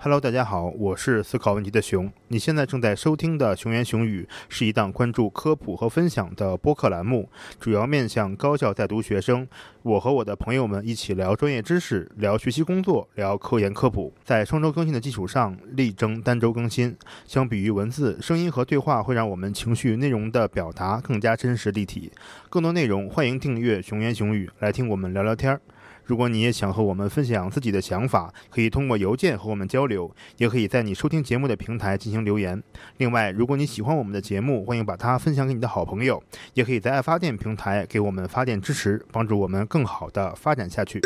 [0.00, 2.08] Hello，大家好，我是思考问题的熊。
[2.28, 7.28] 你现在正在收听的《熊言熊语》是一档关注科普和分享的播客栏目，
[7.58, 9.48] 主要面向高校在读学生。
[9.82, 14.14] 我和我的朋友们一起聊专业知识，聊学习工作，聊科研科普。
[14.24, 16.96] 在双周更新的基础上，力争单周更新。
[17.26, 22.12] 相比于文字，声音和对话会让我们情绪内容的表达更加真实立体。
[22.48, 25.60] 更多内容，欢迎订阅《熊言熊语》，来听我们聊聊天儿。
[26.08, 32.62] 如果你也想和我们分享自己的想法，可以通过邮件和我们交流，也可以在你收听节目的平台进行留言。
[32.96, 36.22] 另外，如果你喜欢我们的节目，欢迎把它分享给你的好朋友，
[36.54, 40.98] 也可以在爱发电平台给我们发电支持，帮助我们更好的发展下去。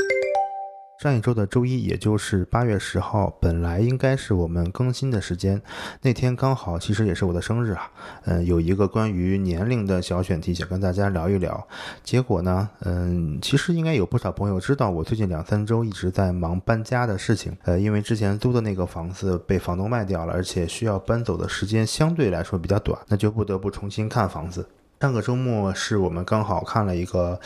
[1.03, 5.61] 上一周的周一，也就是八月十号，本来应该是我们更新的时间。
[6.01, 7.91] 那天刚好，其实也是我的生日啊。
[8.27, 11.67] 嗯，有一个关于年龄的小选题，想跟大家聊一聊。
[12.05, 17.53] 结果呢，嗯，其实应该有不少朋友知道，我最近两三周一直在忙搬家的事情。
[17.65, 24.65] 呃，因为之前租的那个房子被房东卖掉了，而且需要搬走的时间相对来说比较短，那就不得不重新看房子。
[25.01, 27.41] 上个周末是我们刚好看了一个，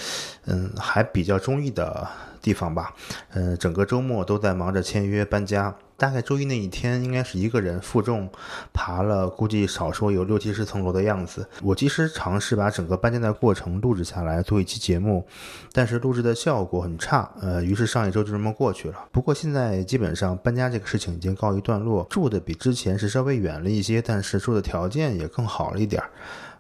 [0.45, 2.07] 嗯，还比较中意的。
[2.47, 2.95] 地方吧，
[3.31, 5.75] 嗯，整个周末都在忙着签约搬家。
[5.97, 8.31] 大概周一那一天，应该是一个人负重
[8.73, 11.49] 爬了，估计少说有六七十层楼的样子。
[11.61, 15.27] 我其实尝试把整个搬家的过程录制下来做一期节目，
[15.73, 19.09] 但是录制的效果很差，呃，于是上一周就这么过去了。
[19.11, 26.11] 不过现在基本上搬家这个事情已经告一段落，住的比之前是稍微远了一些，但是住的条件也更好了一点儿。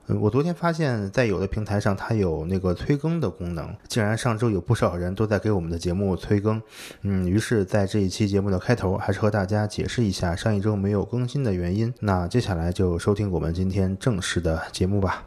[0.08, 3.74] 我昨天发现，在有的平台上，它有那个催更的功能。
[3.88, 6.62] 竟然上周有不少人都在给我们的节目催更，
[7.02, 11.92] 嗯，于是，在这一期节目的开头，还是和大家解释一下上一周没有更新的原因。
[11.98, 15.24] 那接下来就收听我们今天正式的节目吧。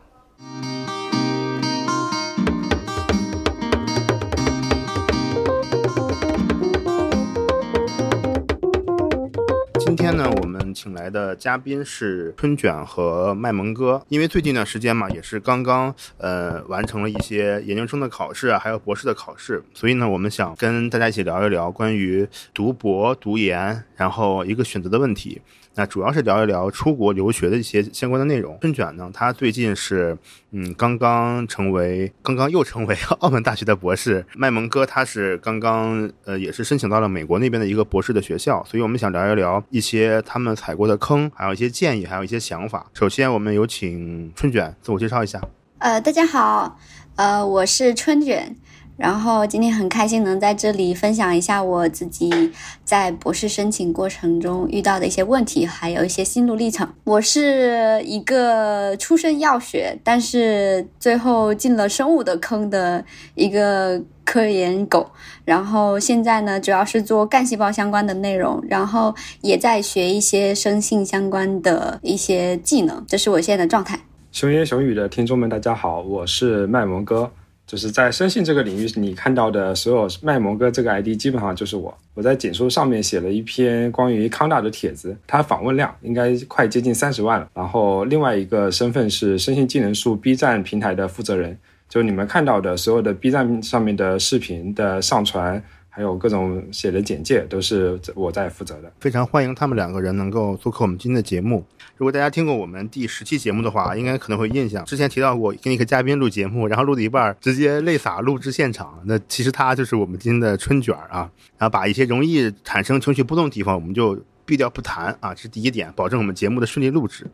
[9.78, 14.02] 今天呢，我们请来的嘉宾是春卷和卖萌哥。
[14.10, 25.42] 因为最近一段时间嘛，也是刚刚呃完成了一些研究生的考试啊，还有博士的考试，所以呢，我们想跟大家一起聊一聊关于读博、读研，然后一个选择的问题。
[25.80, 28.58] 那主要是聊一聊出国留学的一些相关的内容。
[28.60, 30.18] 春卷呢，他最近是
[30.52, 34.26] 嗯刚刚成为，刚刚又成为 澳门大学的博士。
[34.36, 42.86] 卖萌哥他是刚刚呃也是申请到了美国那边的一个博士的学校，所以我们想聊一聊一些他们踩过的坑，还有一些建议，还有一些想法。
[42.94, 45.42] 首先，我们有请春卷自我介绍一下。
[45.78, 46.78] 呃，大家好，
[47.16, 48.54] 呃，我是春卷。
[49.00, 52.52] 然后今天很开心能在这里分享一下我自己
[52.84, 56.86] 在博士申请过程中遇到的一些问题，还有一些心路历程。
[57.06, 63.06] 我是一个出身药学，但是最后进了生物的坑的
[63.36, 65.10] 一个科研狗。
[65.46, 73.02] 然后现在呢，主要是做干细胞相关的内容，然后也在学一些生性相关的一些技能。
[73.08, 73.98] 这是我现在的状态。
[74.34, 77.32] 熊言熊语的听众们，大家好，我是卖萌哥。
[77.70, 81.96] 就是在生信这个领域，你看到的所有卖萌哥这个 ID，基本上就是我。
[82.16, 87.48] 我在简书上面写了一篇关于康大的帖子，它访问量应该快接近三十万了。
[87.54, 91.56] 然后另外一个身份是生信技能树 B 站平台的负责人，
[91.88, 95.64] 就你们看到的所有的 B 站上面的视频的上传。
[95.90, 101.66] 还有各种写的简介都是我在负责的，非常欢迎他们两个人能够做客我们今天的节目。
[101.98, 109.02] 如果大家听过我们第十期节目的话，应该可能会印象之前提到过跟一个嘉宾录节目，然后录的一半直接泪洒录制现场。
[109.06, 114.18] 那其实他就是我们今天的春卷啊，然后把一些容易产生情绪波动的地方，我们就。
[114.50, 117.28] 避掉不谈啊，这是第一点，保证我们节目的顺利录制。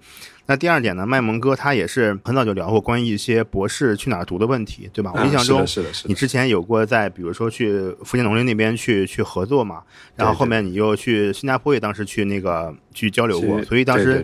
[0.47, 5.13] 那第二点呢，卖萌哥他也是很早就聊过关于一些博士去哪儿读的问题，对吧？
[5.15, 6.09] 我印象中，是的，是的。
[6.09, 9.81] 你之前有过在比如说去福建农林那边去去合作嘛，
[10.17, 14.21] 然后后面你又去新加坡也当时去那个去交流过，所以当时。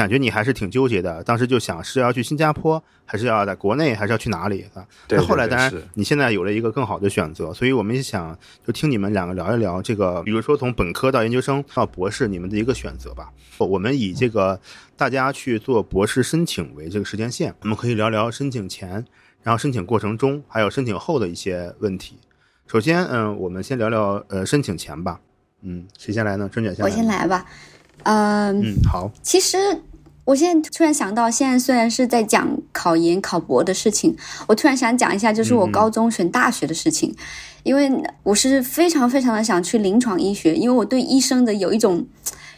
[0.00, 4.82] 感觉你还是挺纠结的，当时就想是要去新加坡，还是要在国内，还是要去哪里啊？
[5.10, 8.34] 那后来当然你现在有了一个更好的选择，所以我们也想
[8.66, 13.30] 就听你们两个聊一聊这个，比如说从本科到研究生到博士，你们的一个选择吧。
[13.58, 14.58] 我们以这个
[14.96, 19.04] 大家去做博士申请为这个时间线，我们可以聊聊申请前，
[19.42, 22.18] 然后申请过程中，还有申请后的一些问题。
[22.66, 25.20] 首先，嗯，我们先聊聊呃申请前吧。
[25.60, 26.48] 嗯，谁先来呢？
[26.50, 26.82] 春卷先。
[26.82, 27.44] 我先来吧。
[28.04, 29.12] 嗯嗯，好。
[29.22, 29.58] 其实。
[30.26, 37.14] 我现在突然想到，现在虽然是在讲考研考博的事情，我突然想讲一下，就是我高中选大学的事情，
[37.64, 37.90] 因为
[38.22, 42.06] 我是非常非常的想去临床医学，因为我对医生的有一种，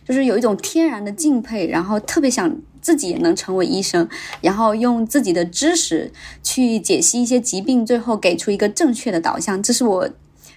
[0.05, 4.06] 就是有一种天然的敬佩，然后特别想自己也能成为医生，
[4.43, 6.12] 然后用自己的知识
[6.43, 10.11] 去解析一些疾病，最后给出一个正确的导向，这是我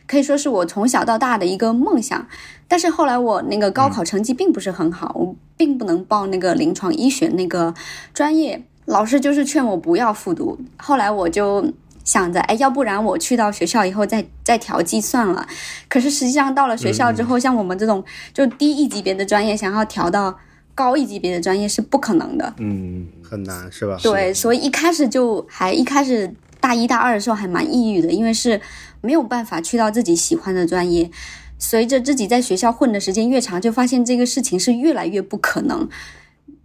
[0.06, 2.28] 可以说是我从小到大的一个梦想。
[2.68, 7.74] 但是后来我那个高考成绩并不是很好，我并不能报那个临床医学那个
[8.14, 10.60] 专业，老师就是劝我不要复读。
[10.78, 11.72] 后来我就
[12.04, 15.48] 想着，哎，要不然我去到学校以后再再调剂算了。
[15.88, 18.04] 可是实际上到了学校之后，像我们这种
[18.34, 20.38] 就低一级别的专业，想要调到
[20.76, 22.54] 高一级别的专业是不可能的。
[22.58, 23.98] 嗯，很难是吧？
[24.04, 28.60] 对，所以一开始就还一开始大一大二的时候还蛮抑郁的，因为是
[29.02, 31.10] 没有办法去到自己喜欢的专业。
[31.58, 35.88] 随着自己在学校混的时间越长，就发现这个事情是越来越不可能，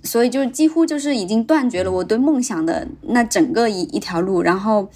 [0.02, 4.88] 所以就几乎就是已经断绝了我对梦想的那整个一一条路，然后。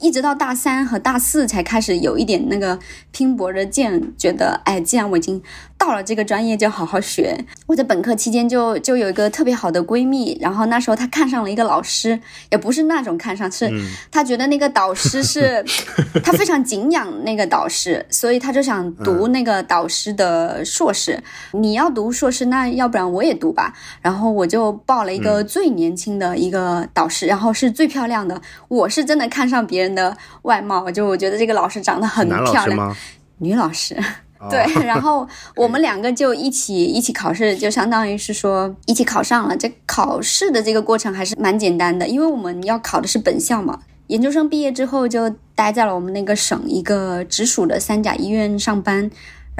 [0.00, 2.78] 一直到大三和大四才开始有一点那个
[3.10, 5.42] 拼搏的劲，觉得哎，既然我已经
[5.80, 7.36] 到了这个专业，就好好学。
[7.66, 13.68] 我在本科期间就就有一个特别好的闺蜜，然后那时候她看上了一个老师，也不是那种看上，是
[14.10, 15.64] 她觉得那个导师是
[16.22, 21.22] 她非常敬仰那个导师，所以她就想读那个导师的硕士。
[21.52, 23.72] 你要读硕士，那要不然我也读吧。
[24.00, 28.40] 然后我就报了一个最年轻的一个导师，然后是最漂亮的。
[28.68, 29.90] 我是真的看上别人。
[29.90, 32.96] 的外貌，就我觉得这个老师长得很漂亮，
[33.38, 34.00] 女老师，
[34.48, 39.56] 对， 然后我们两个就一起一起考试，就相当于是说一起考上了。
[39.56, 43.80] 这考试的这个过程还是蛮简单的，因为我们要考的是本校嘛。
[44.06, 49.10] 研究生毕业之后就待在了我们那个省一个直属的三甲医院上班。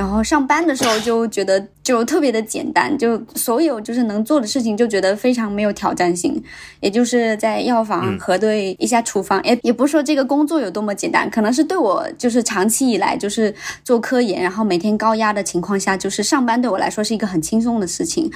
[0.00, 6.43] 然后上班的时候就觉得就特别的简单，就所有就是能做的事情就觉得非常没有挑战性，
[6.81, 13.55] 也就是在药房核对一下处方，也也不是说这个工作有多么简单，可能是对我就是长期以来就是
[13.85, 18.31] 做科研，然后每天高压的情况下，就是上班对我来说是一个很轻松的事情，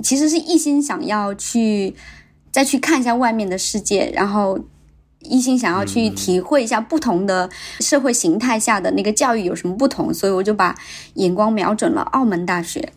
[0.00, 1.96] 其实是一心想要去
[2.52, 4.56] 再去看一下外面的世界，然后。
[5.20, 7.48] 一心想要去体会一下不同的
[7.80, 10.74] 社会形态下的那个教育有什么不同，所以我就把
[11.14, 12.92] 眼光瞄准了澳门大学。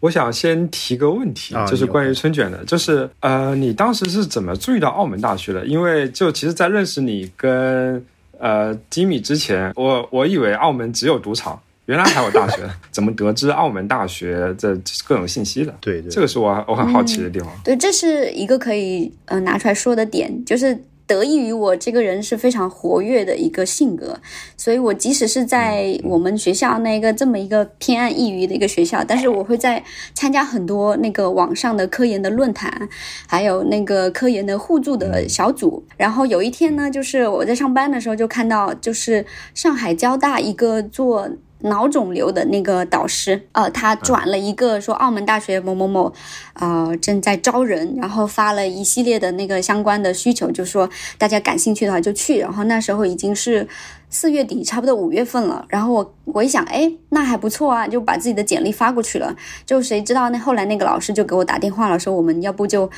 [0.00, 5.64] 我想先提个问题，就是关于春卷的，就是呃，你当时是怎么注意到澳门大学的？
[5.66, 8.04] 因为就其实，在认识你跟
[8.38, 12.68] 呃吉米之前，我我以为澳门只有赌场，原来还有大学。
[12.90, 15.74] 怎么得知澳门大学的各种信息的？
[15.80, 17.48] 对对，这个是我我很好奇的地方。
[17.64, 20.84] 对，这是一个可以呃拿出来说的点，就是。
[21.06, 24.18] 得益于我这个人是非常活跃的一个性格，
[24.56, 29.84] 所以我即使是在我们学校那个这么一个偏安一隅的一个学校，但是我会在
[30.14, 32.88] 参加很多那个网上的科研的论坛，
[33.26, 35.84] 还有那个科研的互助的小组。
[35.96, 41.28] 然后有一天呢，就是我在上班的时候就看到，就是上海交大一个做。
[41.64, 46.12] 脑肿瘤的那个导师，呃，他转了一个说澳门大学某某某，
[46.54, 50.88] 呃，正在招人，然后发了一系列的那个相关的需求，就说
[51.18, 52.38] 大家感兴趣的话就去。
[52.38, 53.66] 然后那时候已经是
[54.10, 55.64] 四月底，差不多五月份了。
[55.68, 59.34] 然后我我一想，哎，那还不错啊，就把自己的简历发过去了。
[59.64, 62.90] 就谁知道那后来那个老师就给我打电话了，说我们要不就。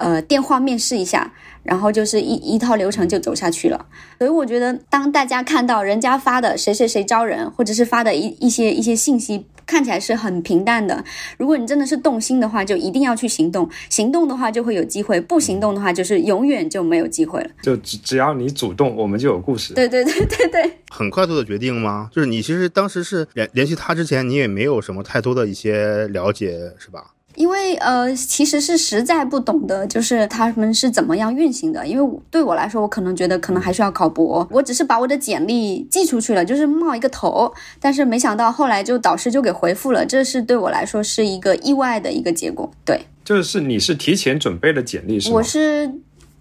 [0.00, 1.30] 呃，电话面试一下，
[1.62, 3.86] 然后就是一一套流程就走下去了。
[4.18, 11.04] 所以我觉得，当大家看到人家发的谁谁谁招人，或者是发的一一些一些信息，看起来是很平淡的。
[11.36, 13.68] 如果你真的是动心的话，就一定要去行动。
[13.90, 17.50] 行动的话就会有机会，不行动的话就是永远就没有机会了。
[17.62, 19.74] 就只只要你主动，我们就有故事。
[19.74, 22.08] 对对对对对，很快速的决定吗？
[22.10, 27.12] 就是你其实当时是联联系他之前，你也没有什么太多的一些了解，是吧？
[27.40, 31.86] 因为呃，其实是实在不懂得，就是他们是怎么样运行的。
[31.86, 34.46] 因为对我来说，我可能觉得可能还需要考博。
[34.50, 37.50] 我只是把我的简历寄出去了，就是冒一个头。
[37.80, 42.70] 但是没想到后来就导师就给回复了，这是对我来说是一个意外的一个结果。
[42.84, 45.36] 对，就是你是提前准备的简历是吗？
[45.36, 45.90] 我是。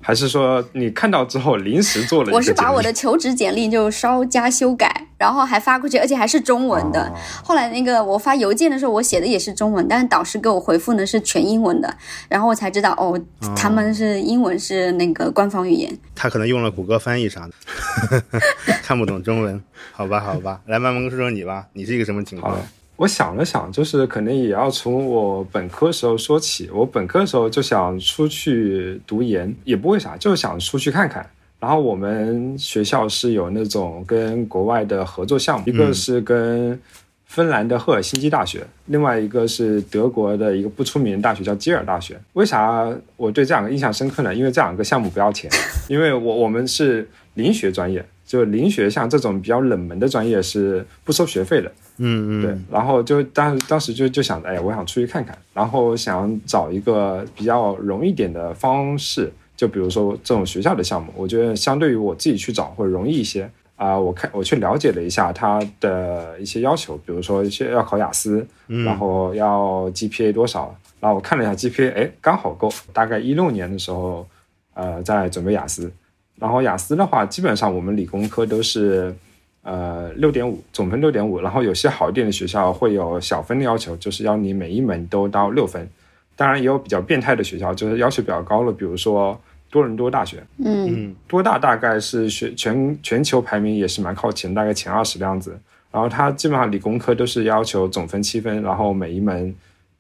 [0.02, 2.32] 还是说你看到之后临时做了？
[2.34, 7.14] 我是把我的求职简历就稍加修改，然后还发过去，而且还是中文的。
[7.44, 11.94] 后来那个我发邮件的时候，我写的也是中文，但是导师给我回复呢是全英文的，
[12.30, 13.20] 然后我才知道哦，
[13.56, 15.96] 他们是英文是那个官方语言。
[16.16, 18.24] 他可能用了谷歌翻译啥的，
[18.82, 19.62] 看不懂中文。
[19.92, 22.58] 好吧，好吧，来慢慢说说你吧，你是一个什么情况？
[23.00, 26.70] 我想了想，就是可能也要从我本科时候说起。
[26.74, 31.26] 我本科时候就想出去读研，也不为啥，就是想出去看看。
[31.62, 36.78] 然后我们学校是有那种跟国外的合作项目，一个是跟
[37.26, 42.20] 芬兰的赫尔辛基大学，另外一个是德国的一个不出名的大学叫基尔大学。
[42.34, 44.36] 为啥我对这两个印象深刻呢？
[44.36, 45.50] 因为这两个项目不要钱，
[45.88, 51.72] 因为我我们是灵学专业，就灵学像这种比较冷门的专业是不收学费的。
[52.02, 63.50] 嗯嗯，对，然后就当当时就就想着，哎，我想出去看看，然后想找一个比较容易点的方式，就比如说这种学校的项目，我觉得相对于我自己去找会容易一些。
[63.76, 74.28] 啊、我看我去了解了一下它的一些要求，比如说一些要考雅思，然后要 GPA 多少，然后我看了一下 GPA，哎，刚好够，大概一六年的时候，
[74.74, 75.90] 呃，在准备雅思，
[76.36, 79.14] 然后雅思的话，基本上我们理工科都是。
[79.62, 85.88] 呃，六点五总分六点五，然后有些好一点的学校会有小分的要求，就是要你每一门都到六分。
[86.36, 89.40] 当然也有比较变态的学校，就是要求比较高了，比如说
[89.70, 95.60] 多伦多大学，嗯嗯多大大概是学全全球排名也是蛮靠前，大概前二十的样子。
[95.92, 99.54] 然后它基本上理工科都是要求总分七分，然后每一门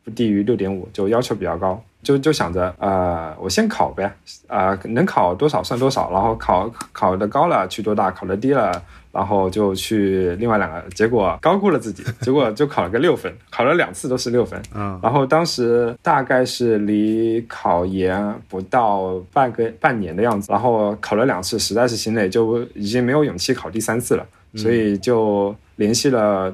[0.04, 1.84] 不低于六点五，就要求比较高。
[2.01, 4.10] 就就想着，呃，我先考呗，
[4.48, 8.72] 呃，能考多少算多少，然后考考的高了去多大，考的低了，
[9.12, 10.84] 然后就去另外两个。
[10.96, 14.62] 结果高估了自己，结果就考了个六分， 考了两次都是六分。
[14.75, 24.25] 嗯然后当时大概是离考研不到半个半年的样子，然后考了两次，实在是心累，就已经没有勇气考第三次了，
[24.56, 26.54] 所以就联系了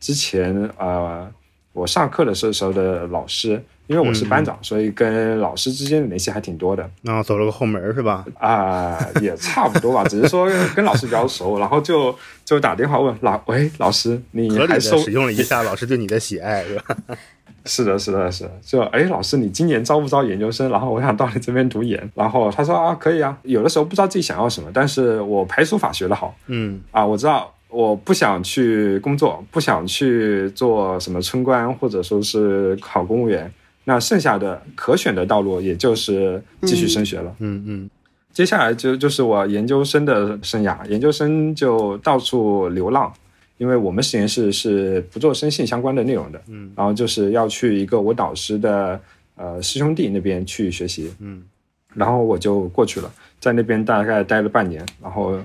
[0.00, 1.28] 之前呃
[1.72, 8.24] 我上课的时候时候的老师，因为我是班长，所以跟老师之间的联系还挺多的然后走了个后门是吧？
[8.38, 12.14] 啊、也差不多吧，只是说跟老师比较熟，然后就
[12.44, 16.96] 就打电话问老喂老师，你合理的还收使用了一下老师对你的喜爱是吧？
[17.66, 20.70] 是的，是的，是的，就哎，老师，你今年招不招研究生？
[20.70, 23.34] 然后我想到你这边读研，然后他说啊，可以啊。
[23.42, 33.50] 有的时候不知道自己想要什么，但是我排除法学的好嗯啊，我知道我不想去工作，不想去做什么村官，或者说是考公务员。
[33.84, 37.34] 那剩下的可选的道路，也就是继续升学了。
[37.38, 37.90] 嗯嗯。
[38.32, 43.12] 接下来就就是我研究生的生涯，研究生就到处流浪，
[43.58, 49.00] 因为我们实验室是不做生性相关的内容的，嗯，然后就是要去一个我导师的
[49.36, 51.44] 呃师兄弟那边去学习，嗯，
[51.94, 55.38] 然后我就过去了，在那边大概待了半年，然后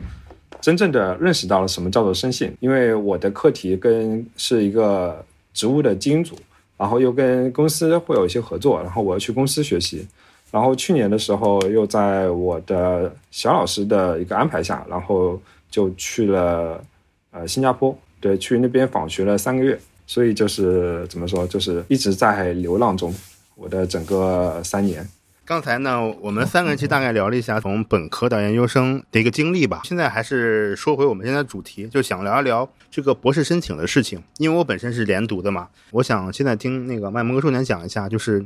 [0.59, 6.35] 真正的认识到了什么叫做生性，因为我的课题跟是一个植物的基因组，
[6.79, 10.07] 然后又跟公司会有一些合作，然后我要去公司学习。
[10.49, 16.83] 然后去年的时候，又在我的小老师的一个安排下，然后就去了
[17.31, 19.79] 呃新加坡，对，去那边访学了三个月。
[20.07, 23.13] 所以就是怎么说，就是一直在流浪中，
[23.55, 25.07] 我的整个三年。
[25.49, 29.81] 刚才呢，我们三个人其实大概聊了一下从本科到研究生的一个经历吧。
[29.83, 34.21] 现在还是说回我们现在的主题，就想聊一聊这个博士申请的事情。
[34.37, 38.45] 因为我本身是连读的嘛，我想现在听那个麦蒙哥重点讲一下，就是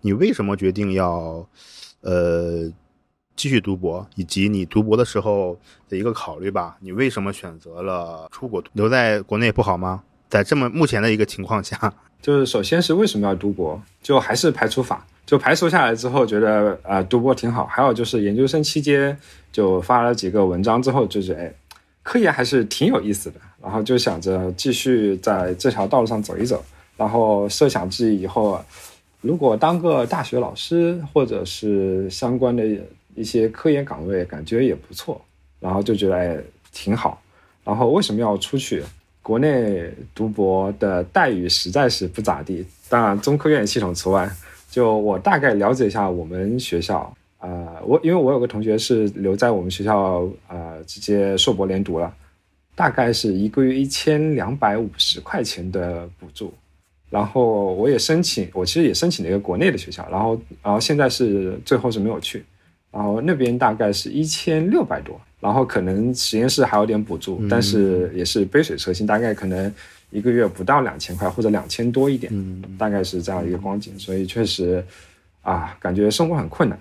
[0.00, 1.46] 你为什么决定要
[2.00, 2.72] 呃
[3.36, 6.78] 继续读博，以及你读博的时候的一个考虑吧。
[6.80, 8.64] 你为什么选择了出国？
[8.72, 10.02] 留在国内不好吗？
[10.30, 17.64] 在这么目前的一个情况下，就是首先是为什么要读博，就还是排除法，就排除下来之后觉得呃读博挺好。
[17.66, 19.16] 还有就是研究生期间
[19.52, 21.54] 就发了几个文章之后，就觉得哎，
[22.02, 26.62] 科研还是挺有意思的，然后就想着继续在这条道路上走一走，
[26.96, 28.60] 然后设想自己以后
[29.20, 32.64] 如果当个大学老师或者是相关的
[33.14, 35.20] 一些科研岗位，感觉也不错，
[35.60, 36.36] 然后就觉得哎
[36.72, 37.22] 挺好。
[37.64, 38.82] 然后为什么要出去？
[39.28, 44.26] 国内读博的待遇实在是不咋地，当然中科院系统除外。
[44.70, 52.10] 就我大概了解一下我们学校，呃，我因为我有个同学是留在我们学校，呃，直接硕博连读了，
[52.74, 56.50] 大概是一个月一千两百五十块钱的补助。
[57.10, 62.42] 然后我也申请，我其实也申请了一个国内的学校，然后然后现在是最后是没有去，
[62.90, 69.72] 然后那边大概是一千六百多，然后可能实验室还有点补助，但是也是杯水车薪，大概可能
[70.10, 74.84] 一个月不到两千块或者两千多一点，嗯大概是这样一个光景，所以确实
[75.42, 76.78] 啊，感觉生活很困难。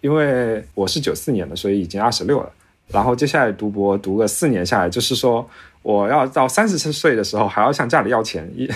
[0.00, 2.52] 因为我是九四年的，所以已经二十六了，
[2.86, 5.44] 然后接下来读博读个四年下来，就是说
[5.82, 8.70] 我要到三十岁的时候还要向家里要钱，一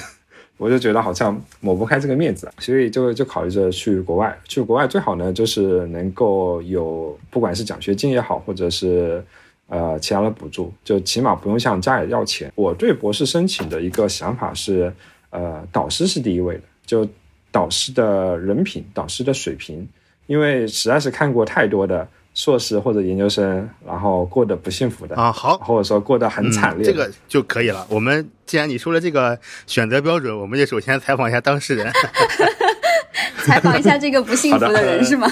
[0.62, 4.38] 我就觉得好像抹不开这个面子，所以就就考虑着去国外。
[4.46, 9.20] 去国外最好呢，就是能够有不管是奖学金也好，或者是
[9.66, 12.52] 呃其他的补助，就起码不用向家里要钱。
[12.54, 14.92] 我对博士申请的一个想法是，
[15.30, 17.08] 呃，导师是第一位的，就
[17.50, 19.88] 导师的人品、导师的水平，
[20.28, 27.86] 因为实在是看过太多的硕士或者研究生，然后过得不幸福的，啊，好，或者说过得很惨烈、嗯，这个就可以了。
[27.88, 31.92] 我们既然你说了这个选择标准，我们就首先采访一下当事人。
[33.44, 35.26] 采访一下这个不幸福的人是吗？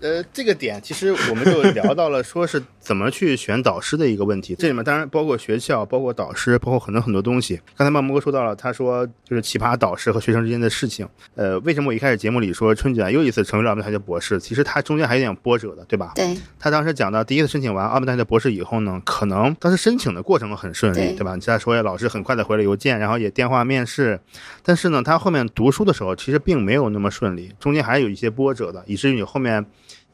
[0.00, 4.54] 呃，这个点其实我们就聊到了，说是怎么去选导师的一个问题。
[4.54, 7.60] 这里面当然包括学校，包括导师，包括很多很多东西。
[7.76, 11.08] 刚才茂木哥说到了，他说就是奇葩导师和学生之间的事情。
[11.34, 14.38] 呃，为什么我一开始节目里说春卷又一次成为了奥本大学博士？
[14.38, 16.12] 其实他中间还有点波折的，对吧？
[16.14, 16.36] 对。
[16.58, 21.34] 他当时讲到第一次申请完奥本大学博士以后呢，可能当时申请的过程很顺利，对吧？
[21.34, 24.20] 你再说老师很快的回了邮件，然后也电话面试，
[24.62, 29.64] 但是呢，他后面读书的时候其实并没有那么顺利，中间还有一些波折的，以至于你后面。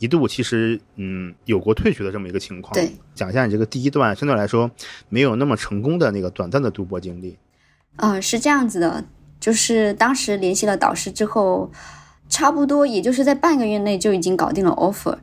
[0.02, 4.68] 一度其实嗯有过退学的这么一个情况，对，讲一下你这个第一段相对来说
[5.08, 7.38] 没有那么成功的那个短暂的读博经历。
[7.98, 9.04] 嗯，是这样子的，
[9.38, 11.70] 就是当时联系了导师之后，
[12.28, 15.18] 差不多也就是在半个月内就已经搞定了 offer。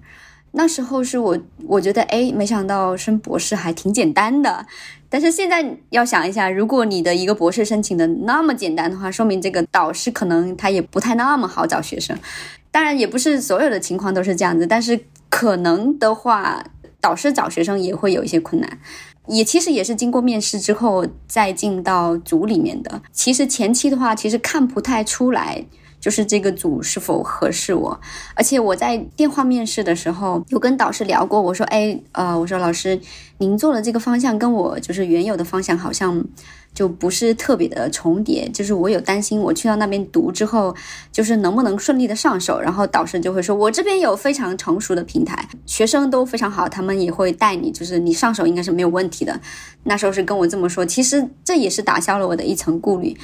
[0.51, 4.65] 那时候是我我觉得哎，没想到升博士还挺简单的。
[5.11, 12.17] 但是现在要想一下，如果你的一个博士申请的那么简单的话，说明这个导师可能他也不太那么好找学生。
[12.71, 14.99] 当然也不是所有的情况都是这样子，但是
[15.29, 16.63] 可能的话，
[17.01, 18.79] 导师找学生也会有一些困难，
[19.27, 23.01] 也其实也是经过面试之后再进到组里面的。
[23.11, 25.65] 其实前期的话，其实看不太出来。
[25.99, 27.99] 就是这个组是否合适我，
[28.35, 32.99] 而且我在电话面试的时候有跟导师聊过，我说，哎，呃，我说老师，
[33.39, 36.23] 您做的这个方向跟我就是原有的方向好像
[36.73, 40.73] 就不是特别的重叠，就是我有担心，我去到那边读之后，
[41.11, 42.61] 就是能不能顺利的上手。
[42.61, 49.39] 然后导师就会说，我这边有非常成熟的平台，学生都非常好，他们也会带你，就是你上手应该是没有问题的。
[49.83, 53.17] 那时候是跟我这么说，其实这也是打消了我的一层顾虑。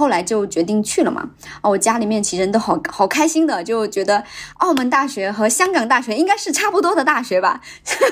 [0.00, 1.28] 后来就决定去了嘛，
[1.60, 7.60] 哦，我家里面其实人都好好开心的，就觉得澳门大学和香港大学应该是差不多的大学吧，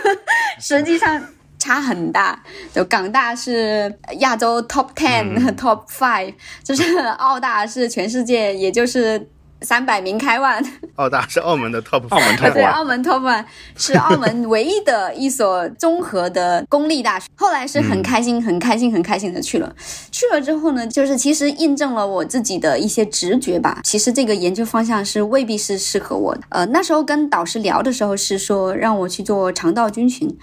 [0.61, 1.19] 实际上
[1.59, 2.39] 差很大，
[2.75, 9.29] 就港大是亚洲 top ten top five，就是澳大是全世界也就是。
[9.61, 13.45] 三百名开万，澳大是澳门的 top，澳门 top 对，澳门 top one
[13.77, 17.27] 是澳门唯一的一所综合的公立大学。
[17.35, 19.75] 后来是很开心，很开心，很开心的去了。
[20.13, 23.81] 去了之后呢，就是其实印证了我自己的一些直觉吧。
[23.83, 26.43] 其实这个研究方向是未必是适合我的。
[26.51, 30.37] 呃，那时候跟导师聊的时候是说让我去做肠道菌群，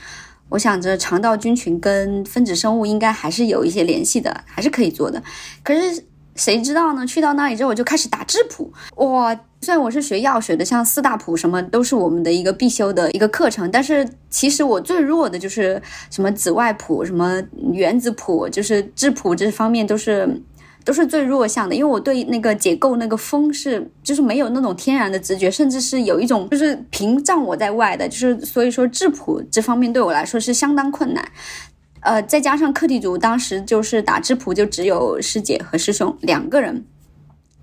[0.50, 5.24] 我想着肠道菌群跟分子生物应该还是有一些联系的，还是可以做的。
[5.64, 6.04] 可是。
[6.36, 7.06] 谁知道呢？
[7.08, 8.72] 去到那里之后，我就开始打质谱。
[8.98, 15.82] 哇，虽然我是学药学的，像四大谱什么都是我们的一个必修的一个课程，但是其实我最弱的就是
[16.12, 20.42] 什么紫外谱、什么原子谱，就是质谱这方面都是
[20.84, 21.74] 都是最弱项的。
[21.74, 31.26] 因为我对那个解构那个风是就是没有那种天然的直觉，甚至是有一种就是屏障我在外的，就是所以说质谱这方面对我来说是相当困难。
[32.06, 36.86] 呃，再加上课题组当时就是打质谱，就只有师姐和师兄两个人，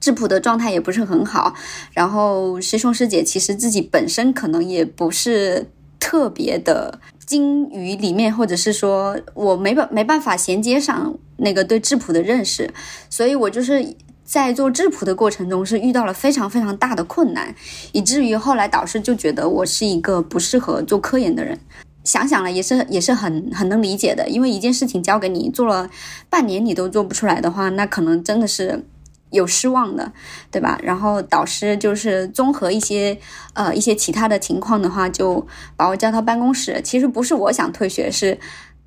[0.01, 1.55] 质谱的状态也不是很好。
[1.93, 12.69] 然后师兄师姐其实自己本身可能也不是特别的精于里面，或者是说我没办没办法衔接上那个对质谱的认识，
[13.09, 17.55] 所以我就是在做质谱的过程中是遇到了非常非常大的困难，
[17.93, 21.57] 以至于后来导师就觉得我是一个不适合做科研的人。
[22.05, 25.89] 想想了也是也是很很能理解的，因为一件事情交给你做了
[26.29, 28.85] 半年你都做不出来的话，那可能真的是
[29.31, 30.13] 有失望的，
[30.51, 30.79] 对吧？
[30.83, 33.17] 然后导师就是综合一些
[33.55, 36.81] 呃一些其他的情况的话，就把我叫到办公室。
[36.83, 38.39] 其实不是我想退学，是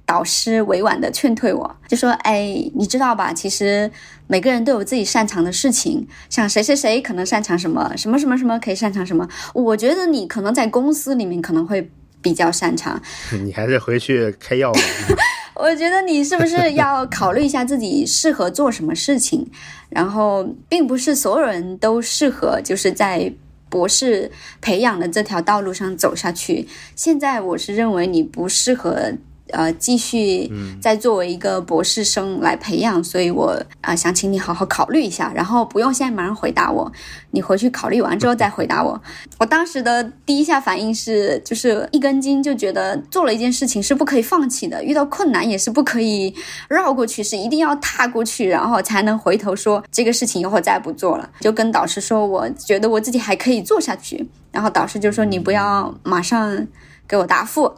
[0.05, 3.33] 导师委婉的劝退我，就说：“哎，你知道吧？
[3.33, 3.89] 其实
[4.27, 9.27] 每个人都有自己擅长的事情，像谁谁谁可能擅长什么什么什么什么可以擅长什么。
[9.53, 11.89] 我觉得你可能在公司里面可能会。”
[12.25, 12.99] 比较擅长，
[13.45, 14.79] 你还是回去开药吧。
[15.53, 19.45] 我觉得你是不是要考虑一下自己适合做什么事情？
[19.89, 23.31] 然后，并不是所有人都适合就是在
[23.69, 26.67] 博士培养的这条道路上走下去。
[26.95, 29.13] 现在，我是认为你不适合。
[29.55, 36.91] 呃，继续再作为一个博士生来培养，所以我啊想请你好好考虑一下，然后不用现在马上回答我，
[37.31, 39.01] 你回去考虑完之后再回答我。
[39.39, 46.35] 我当时的第一下反应是，就是一根筋，就觉得做了一件事情是不可以放弃的，遇到困难也是不可以
[46.67, 51.29] 绕过去，是一定要踏过去，然后才能回头说这个事情以后再不做了。
[51.39, 56.67] 就跟导师说，我觉得我自己还可以做下去，然后导师就说你不要马上
[57.07, 57.71] 给我答复。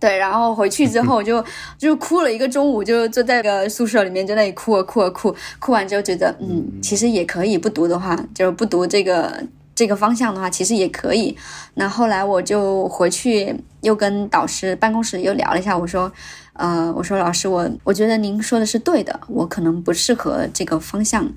[0.00, 1.44] 对，然后回去之后就
[1.76, 9.42] 就哭了一个中午，就坐在个宿舍里面，在那里哭啊哭啊哭，哭完之后觉得，嗯，其实也可以不读的话，就是不读这个
[9.74, 11.36] 这个方向的话，其实也可以。
[11.74, 16.12] 那后来我就回去又跟导师办公室又聊了一下，我说，
[16.52, 21.28] 呃，我说老师，我我觉得您说的是对的，我可能不适合这个方向。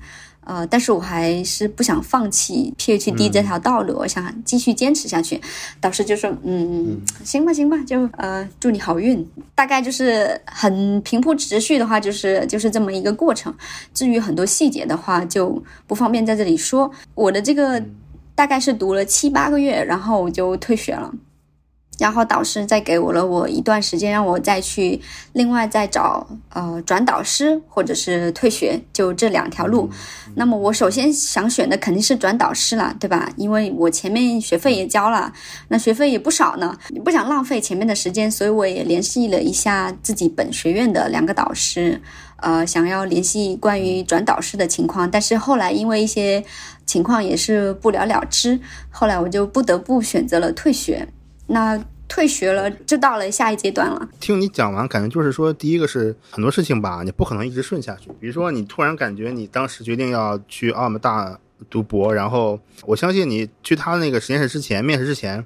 [0.52, 5.40] 呃，但是我还是不想放弃 PhD 这条道路，我想继续坚持下去。
[5.80, 13.54] 导师就说：“嗯，行吧，行吧，就呃，祝你好运。”大概就是很平铺直叙的话，就是就是这么一个过程。
[13.94, 16.90] 至于很多细节的话，就不方便在这里说。
[17.14, 17.82] 我的这个
[18.34, 21.10] 大概是读了七八个月，然后我就退学了。
[22.02, 25.00] 然后导师再给我了我一段时间，让我再去
[25.34, 29.88] 另外再找呃转导师或者是退学，就这两条路。
[30.34, 33.30] 那么我首先想选的肯定是转导师了，对吧？
[33.36, 35.32] 因为我前面学费也交了，
[35.68, 42.02] 那学费也不少呢，不想浪费前面的时间，所以我也联系了一下自己本学院的两个导师，
[42.38, 46.42] 呃，想要联系关于转导师的情况，但是后来因为一些
[46.84, 48.58] 情况也是不了了之，
[48.90, 51.06] 后来我就不得不选择了退学。
[51.48, 51.78] 那
[52.12, 54.06] 退学了，就到了下一阶段了。
[54.20, 58.10] 听你讲完，感觉就是说，第一个是很多事情吧，你不可能一直顺下去。
[58.20, 65.42] 比如说，你突然感觉你当时决定要去澳门大读博，然后我相信你去他那个实验室之前，面试之前，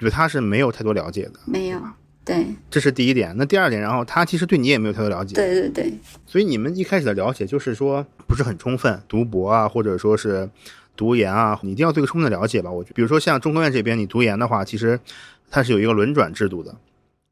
[0.00, 1.34] 对他是没有太多了解的。
[1.46, 1.80] 没有，
[2.24, 3.32] 对，这是第一点。
[3.38, 5.36] 那第二点，然后他其实对你也没有太多了解。
[5.36, 5.94] 对对对。
[6.26, 10.50] 所以你们一开始的了解就是说不是很充分，读博啊，或者说是
[10.96, 12.68] 读研啊，你一定要对个充分的了解吧。
[12.68, 14.98] 我觉得，比如说像中科院这边，你读研的话，其实。
[15.50, 16.76] 它是有一个轮转制度的，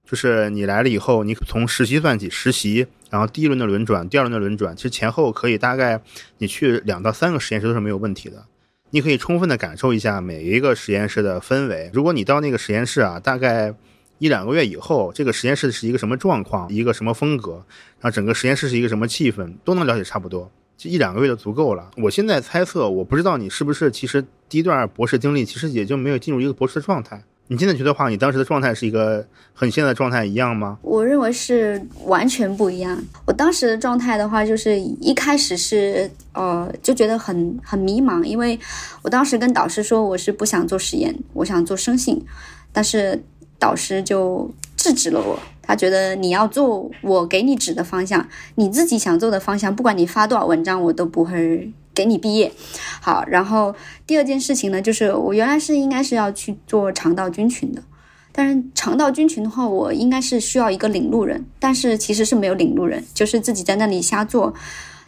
[0.04, 6.00] 就是你来了以后，你从实习算起，实习，然后第一轮的轮转，第二轮的轮转，其实前后可以大概
[6.38, 8.44] 你去两到三个实验室都是没有问题的。
[8.90, 11.90] 你可以充分的感受一下每一个实验室的氛围。
[11.92, 13.74] 如果你到那个实验室啊，大概
[14.16, 17.62] 一两个月以后，这个实验室是一个什么状况，一个什么风格，
[18.00, 21.90] 然后整个实验室是一个什么气氛，都能了解差不多，就一两个月就足够了。
[21.98, 27.22] 我现在猜测，我不知道你是不是其实第一段博士经历其实也就没有进入一个博士的状态。
[27.50, 30.78] 你现在觉得话，你当时的状态是一个和你现在的状态一样吗？
[30.82, 33.02] 我认为是完全不一样。
[33.24, 38.58] 我当时的状态的话，就是一开始是呃就觉得很很迷茫，因为
[39.00, 42.22] 我当时跟导师说我是不想做实验，我想做生性，
[42.70, 43.22] 但是
[43.58, 51.72] 导师就制止了我，他觉得你要做我给你指的方向，你自己想做的方向，不管你发多少文章，我都不会。
[51.98, 52.52] 给你毕业，
[53.00, 53.24] 好。
[53.26, 53.74] 然后
[54.06, 57.82] 第二件事情呢，就是我原来是应该是要去做肠道菌群的，
[58.30, 64.54] 但是肠道菌群的话，我应该是需要一个领路人，但是其实是没有领路人，就是自己在那里瞎做。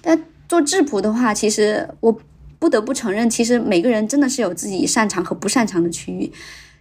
[0.03, 2.21] 但做质谱的话，其实我
[2.59, 6.33] 不得不承认，其实每个人真的是有自己擅长和不擅长的区域，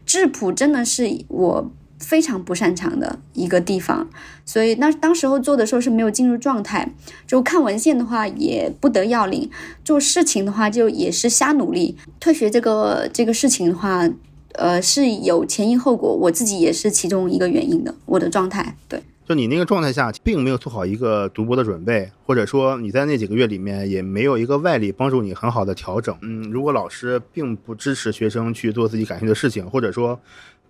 [0.08, 1.72] 质谱真的是我。
[2.00, 4.10] 非常不擅长的一个地方，
[4.46, 6.94] 所以那当时候做的时候是没有进入状态，
[7.28, 9.50] 就看文献的话也不得要领，
[9.84, 11.98] 做事情的话就也是瞎努力。
[12.20, 14.10] 退学这个这个事情的话，
[14.54, 17.94] 呃是有前因后果，我自己也是其中一个原因的。
[18.06, 26.18] 我的状态，对，就你那个状态下，并没有做好一个读博的准备，或者说你在那几个月里面也没有一个外力帮助你很好的调整。
[26.22, 30.18] 嗯，如果老师并不支持学生去做自己感兴趣的事情，或者说。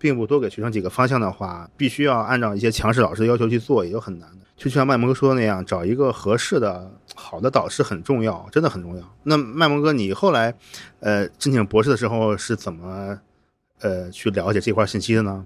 [0.00, 4.36] 并不多给学生几个方向的话，必须要按照一些强势老师的要求去做，也就很难的。
[4.56, 9.02] 就像麦蒙哥说的那样，找一个合适的、好的导师很重要，真的很重要。
[9.22, 10.54] 那麦蒙哥，你后来，
[11.00, 13.18] 呃，申请博士的时候是怎么，
[13.80, 15.44] 呃，去了解这块信息的呢？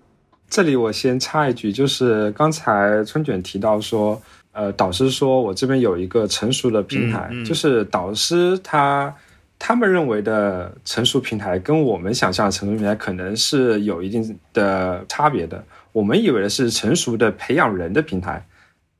[0.48, 4.20] 这里我先插一句，就是刚才春卷提到说，
[4.52, 9.12] 呃，导师说我这边有一个成熟的平台，就是导师他。
[9.58, 15.64] 他们认为的成熟平台跟我们想象的成熟平台可能是有一定的差别的。
[15.92, 18.44] 我们以为的是成熟的培养人的平台，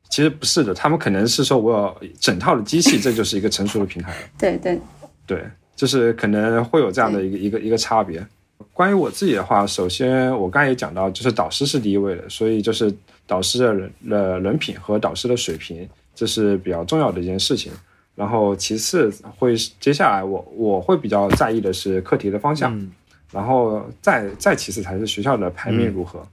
[0.09, 0.73] 其实不是的。
[0.73, 4.29] 他们可能是说我有整套的机器，这就是一个成熟的平台 了。
[4.38, 4.81] 对对
[5.27, 8.25] 对，就是可能会有这样的一个一个一个差别。
[8.73, 12.93] 关于我自己的话，首先我刚才也讲到，就是导师是第一位的，所以就是
[13.27, 17.73] 导师的人的人品和导师的水平，这是比较重要的一件事情。
[18.14, 22.90] 然后其次会接下来我我会比较在意的是课题的方向，
[23.33, 26.24] 然后再再其次才是学校的排名如何，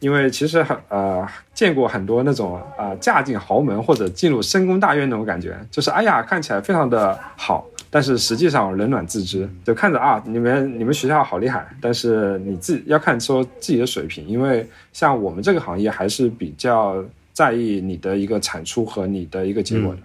[0.00, 20.00] 因为其实很呃见过很多那种啊嫁进豪门或者进入深宫大院那种感觉，就是哎呀看起来非常的好，但是实际上冷暖自知，就看着啊你们你们学校好厉害，但是你自己要看说自己的水平，因为像我们这个行业还是比较在意你的一个产出和你的一个结果的。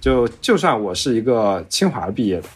[0.00, 2.48] 就就算我是一个清华毕业的，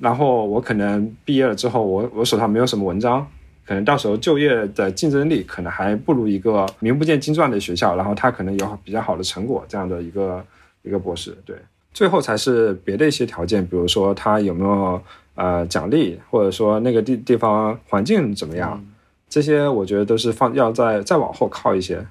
[0.00, 3.24] 然后我可能毕业了之后，我我手上没有什么文章，
[3.64, 10.44] 可能到时候就业的竞争力可能还不如一个名不见经传的学校，然后他可能有比较好的成果这样的一个
[10.82, 11.36] 一个博士。
[11.44, 11.56] 对，
[11.94, 15.00] 最后才是别的一些条件，比如说他有没有
[15.36, 18.84] 呃奖励，或者说那个地地方环境怎么样，
[19.28, 22.04] 这些我觉得都是放要再再往后靠一些。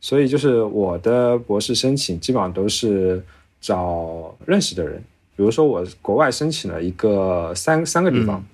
[0.00, 3.22] 所以就是我的博士申请基本上都是。
[3.60, 5.02] 找认识的人，
[5.36, 8.44] 比如说我国外申请了一个三三个地方，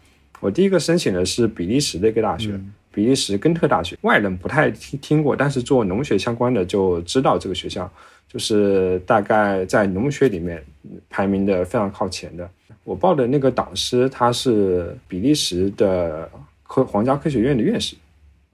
[0.40, 2.58] 我第一个申请的是比利时的一个大学，
[2.92, 7.90] 比利时根特大学，外人不太听听过，但是做农学相关的就知道这个学校，
[8.28, 10.62] 就是大概在农学里面
[11.10, 12.48] 排名的非常靠前的。
[12.84, 16.28] 我报的那个导师他是比利时的
[16.64, 17.96] 科皇家科学院的院士。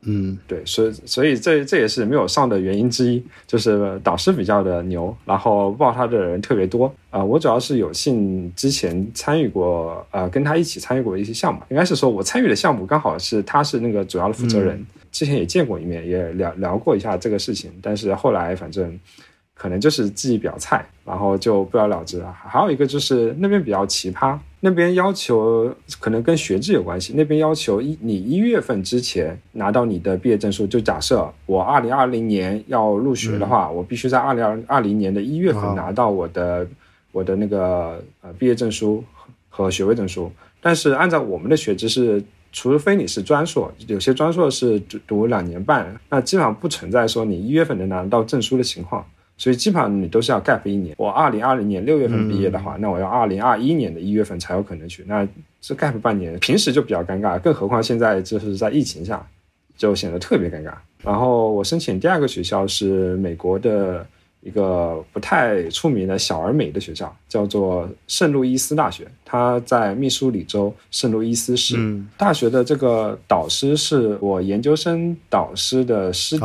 [0.03, 7.23] 嗯，对，所以所以这这也是没有上的原因之一，就是导师比较的牛，然后报他的人特别多啊。
[7.23, 18.99] 我主要是有幸之前参与过，呃，跟他一起参与过一些项目，应该是说我参与的项目刚好是他是那个主要的负责人，之前也见过一面，也聊聊过一下这个事情，但是后来反正。
[19.61, 22.33] 可能就是记忆比较菜，然后就不了了之了。
[22.33, 27.13] 还有一个就是那边比较奇葩，那边要求可能跟学制有关系。
[27.15, 36.67] 那边要求一你一月份之前拿到你的毕业证书，就假设我二零二零年要入学的话，我必须在二零二二零年的一月份拿到我的
[37.13, 39.05] 我的那个呃毕业证书
[39.51, 40.33] 和学位证书。
[40.63, 49.05] 但是按照我们的学制是，除非你是专硕，有些专硕是读两年半，那基本上不存在说你一月份能拿到证书的情况。
[49.41, 50.95] 所以基本上你都是要 gap 一年。
[50.99, 55.03] 我二零二零年六月份毕业的话，那我要二零二一年的一月份才有可能去。
[55.09, 55.27] 那
[55.63, 59.27] 这 gap 半年，平时就比较尴尬，更何况现在就是在疫情下，
[59.79, 60.75] 就显得特别尴尬。
[61.03, 64.07] 然后我申请第二个学校是美国的
[64.43, 71.79] 一个不太出名的小而美的学校，叫做圣路易斯大学，它在密苏里州圣路易斯市。
[72.19, 76.45] 大学的这个导师是我研究生导师的师弟。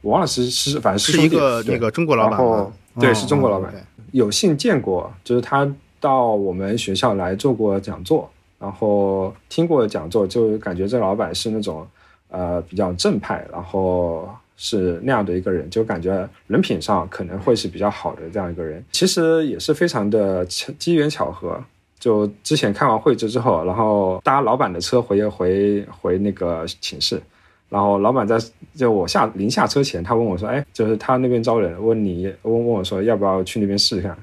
[0.00, 3.72] 我忘了是是，反正是一个那个中国老板，对，是中国老板。
[4.12, 11.86] 有幸见过，就是他到我们学校来做过讲座，然后听过讲座，就感觉这老板是那种
[12.28, 18.82] 呃比较正派，然后是那样的一个人，就感觉人品上可能会是比较好的这样一个人。
[18.92, 21.62] 其实也是非常的机缘巧合，
[21.98, 27.20] 就之前开完会之之后，然后搭老板的车回回回那个寝室。
[27.68, 28.38] 然后老板在
[28.74, 34.16] 就我下临下车前，他问我说：“哎，就是他那边招人，问你问问我说要不要去那边试试看？”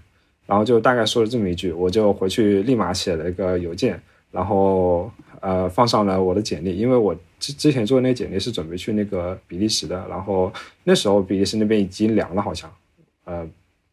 [0.47, 10.51] 然后就大概说了这么一句，我就回去立马写了一个邮件，然后呃放上了我的简历，因为我之之前做的那简历是准备去那个比利时的，然后
[10.83, 12.71] 那时候比利时那边已经凉了，好像
[13.25, 13.47] 呃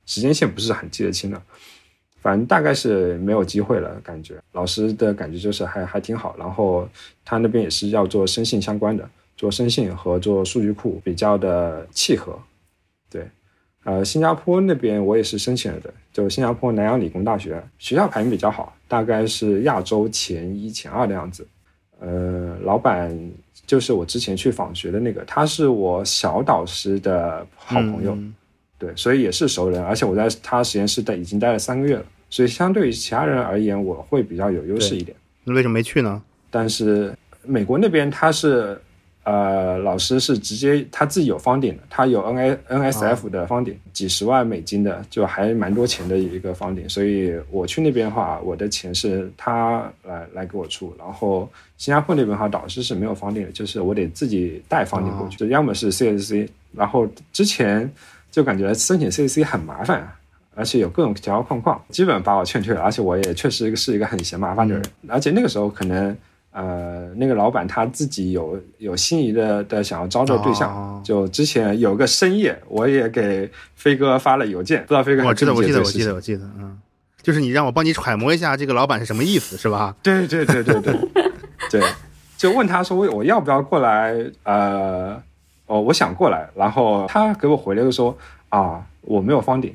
[0.07, 1.43] 时间线不是很记得清了，
[2.21, 6.89] 反正大概是没有机会了，感觉老师的感觉就是还还挺好，然后
[7.25, 9.09] 他那边也是要做生信相关的。
[9.43, 12.39] 做生信和做数据库比较的契合，
[13.11, 13.29] 对，
[13.83, 21.45] 呃，新加坡那边我也是申请了的，就新加坡南洋理工大学，学校排名比较好，大概是亚洲前一前二的样子。
[21.99, 23.13] 呃，老板
[23.67, 28.17] 就是我之前去访学的那个，他是我小导师的好朋友，
[28.79, 35.17] 对，所以也是熟人，而且我在他实验室待已经待了三个月了，所以相对于其他人而言，我会比较有优势一点。
[35.43, 36.23] 那为什么没去呢？
[36.49, 37.13] 但是
[37.45, 38.81] 美国那边他是。
[39.25, 46.89] 呃，老师是直接他自己有方顶的，他有 N A N S F 的方顶，几十万美金的，就还蛮多钱的一个方顶。
[46.89, 50.93] 所以我去那边的话，我的钱是他来来给我出。
[50.99, 56.49] 然后新加坡那边的话，导师是没有方顶的，就是我得自己带方顶过去，就要么是 C S C。
[56.73, 57.89] 然后之前
[58.31, 60.13] 就感觉申请 C S C 很麻烦，
[60.57, 62.81] 而且有各种条条框框，基本把我劝退了。
[62.81, 66.17] 而且我也确实是一个很嫌麻烦的人，而且那个时候可能。
[66.53, 76.79] 呃，那个老板他自己有有心仪的的想要招的对象，就之前有个深夜，我也给飞哥发了邮件，不知道飞哥我知道，我记得，我记得，我记得，嗯，
[77.23, 79.97] 就是你让我帮你揣摩一下这个老板是什么意思，是吧？
[80.05, 80.95] 对对对对对
[81.71, 81.83] 对，
[82.37, 84.15] 就问他说我我要不要过来？
[84.43, 85.21] 呃，
[85.67, 88.15] 哦，我想过来，然后他给我回了个说
[88.51, 89.75] 啊，我没有方顶。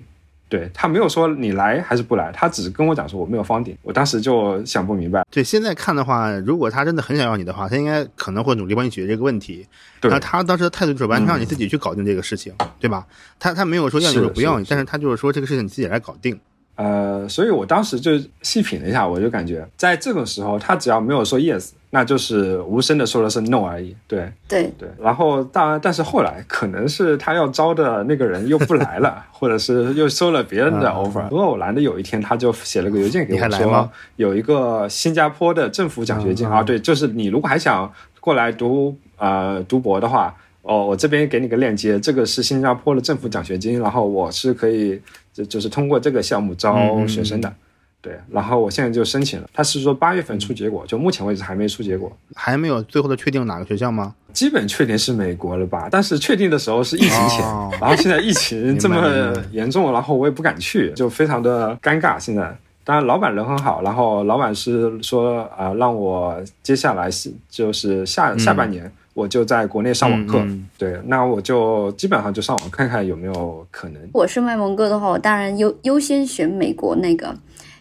[0.50, 5.24] 对他没有说你来还是不来，他只是跟我讲说我没有方顶，我当时就想不明白。
[5.30, 9.68] 对，现在看的话，如果他真的很想要你的话，他应该可能会努力帮你解决这个问题。
[10.04, 13.06] 那他当时的态度就是完全让你自己去搞定这个事情，对吧？
[13.40, 16.40] 他他没有说要你就不要你，但是他就是说这个事情你自己来搞定。
[16.78, 18.12] 呃，所以我当时就
[18.44, 23.96] 细品了一下，我就感觉在这种时候，他只要没有说 yes，那就是无声的说了是 no 而已。
[24.08, 24.88] 对对对。
[25.00, 31.28] 然后当然，但是后来可能是他要招的那个人又不来了， 或者是又收了别人的 offer。
[31.28, 40.36] 很偶然的有一天，他就写了个邮件给我，说有一个新加坡的政府奖学金啊，对，就是你如果还想过来读呃读博的话。
[40.70, 45.02] 哦，我这边给你个链接，这个是新加坡的政府奖学金，然后我是可以，
[45.38, 47.54] 就就是通过这个项目招学生的，
[48.02, 54.16] 对，然后我现在就申请了，他是说八月份出结果，就目前为止还没出结果，还没有最后的确定哪个学校吗？
[54.34, 57.40] 基本确定是美国了吧，但是确定的时候是疫情前，
[57.80, 62.58] 然后现在疫情这么严重，然后我也不敢去，就非常的尴尬现在。
[62.84, 74.00] 当然老板人很好，然后老板是说啊、让我接下来是就是下下半年我就在国内上网课，嗯嗯对，那我就基本上就上网看看有没有可能。
[74.14, 77.36] 我是卖萌哥的话，我当然优优先选美国那个，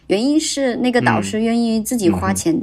[0.07, 2.59] 原因是那个导师愿意自己花钱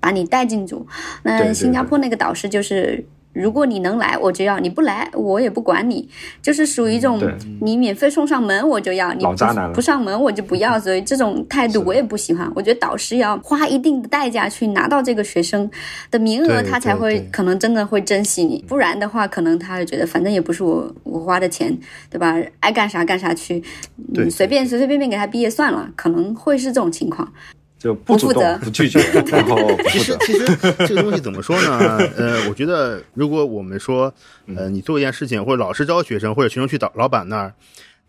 [0.00, 0.84] 把你带进组。
[1.22, 3.06] 那新加坡那个导师就是。
[3.36, 6.08] 如果你能来，我就要；你不来，我也不管你，
[6.40, 7.20] 就是属于一种
[7.60, 9.34] 你免费送上门我就要，你不
[9.74, 10.78] 不上门我就不要。
[10.80, 12.50] 所以这种态度我也不喜欢。
[12.54, 15.70] 我觉得导师要花一定的代价去拿到这个学生
[16.10, 18.64] 的名额，他才会可能真的会珍惜你。
[18.66, 21.76] 不然的话，可能他就觉得反正也不是我我花的钱，
[22.10, 22.34] 对吧？
[22.60, 23.62] 爱干啥干啥去，
[24.14, 27.32] 对嗯，随便随随便便给他毕业算了，可能会是这种情况。
[27.86, 28.98] 就不主动、不拒绝，
[29.30, 30.16] 然后不其实。
[30.22, 30.44] 其实
[30.88, 31.96] 这个东西怎么说呢？
[32.16, 34.12] 呃，我觉得如果我们说，
[34.46, 37.54] 嗯呃，你做一件事情，或者老师招学生，或者学生去导老板那儿，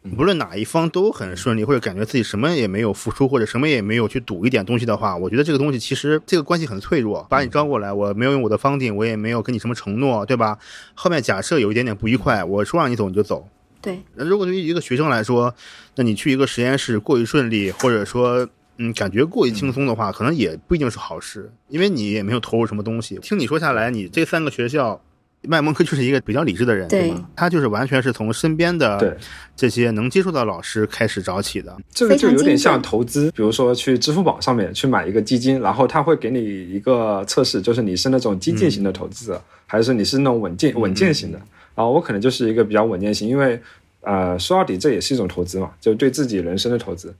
[0.03, 7.25] 嗯无论哪一方都很顺利，或者感觉自己什么也没有付出，或者什么也没有去赌一点东西的话，我觉得这个东西其实这个关系很脆弱。
[7.29, 10.57] 把你招过来，我没有用我的方定，我也没有跟你什么承诺，对吧？
[10.95, 13.47] 后面假设有一点点不愉快，我说让你走你就走，
[13.81, 15.53] 对，那如果对于一个学生来说，
[15.95, 23.17] 那你去一个实验室过于顺利，或者说嗯感觉过于轻松的话，可能也不一定是好事，因为你也没有投入什么东西。
[23.21, 25.01] 听你说下来，你这三个学校。
[25.43, 27.29] 麦蒙克就是一个比较理智的人，对吗？
[27.35, 29.17] 他就是完全是从身边对的
[29.55, 31.77] 这些能接触到老师开始找起的。
[31.91, 36.39] 这个就有点像投资，比如说去支付宝上面去买一个基金，然后他会给你
[36.73, 41.37] 一个测试，就是你是那种激进型的投资者，还是你是那种稳健稳健型的。
[41.75, 43.61] 然后我可能就是一个比较稳健型，因为
[44.01, 47.13] 呃说到底这也是一种投资嘛，就对自己人生的投资。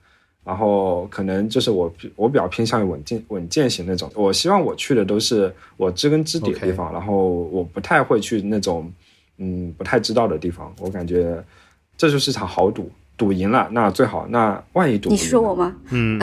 [0.47, 8.89] 然后可能就是我我比较偏向于稳健稳健型那种，我希望我去的都是我知根知底的地方然后我不太会去那种
[9.39, 11.43] 嗯不太知道的地方，我感觉
[11.97, 15.75] 这就是场豪赌，赌赢了那最好，那万一赌你赢说我吗？
[15.89, 16.17] 嗯，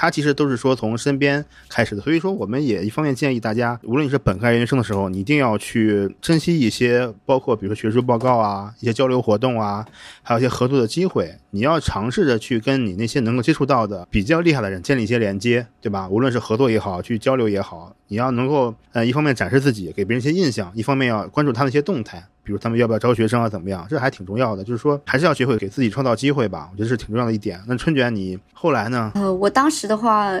[0.00, 9.84] 他其实都是说从身边开始的，所以说我们也一方面建议大家，无论你是本科还是研究生的时候，你一定要去珍惜一些，包括比如说学术报告啊、一些交流活动啊，
[10.22, 11.34] 还有一些合作的机会。
[11.50, 16.08] 你要尝试着去跟你那些能够接触到的比较厉害的人建立一些连接，对吧？
[16.08, 22.24] 无论是合作也好，去交流也好，你要能够呃一方面展示自己，给别人一些印象，一方面要关注他的一些动态。
[22.50, 23.86] 比如他们要不要招学生啊，怎么样？
[23.88, 27.60] 这还挺重要的，就是说还是要学会给自己创造机会吧，我觉得是挺重要的一点。
[27.68, 29.12] 那春卷，你后来呢？
[29.14, 30.32] 呃，我当时的话，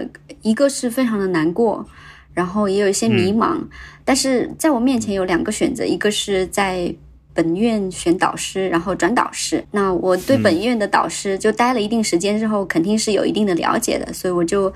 [0.42, 1.86] 一个是非常的难过，
[2.34, 3.58] 然后也有一些迷茫，
[4.04, 6.92] 但是在我面前有两个选择，一个是在。
[7.32, 9.64] 本院选导师，然后转导师。
[9.70, 14.70] 那我对本院的导师就待了一定时间之后，肯定是有一定的了解的，所以我就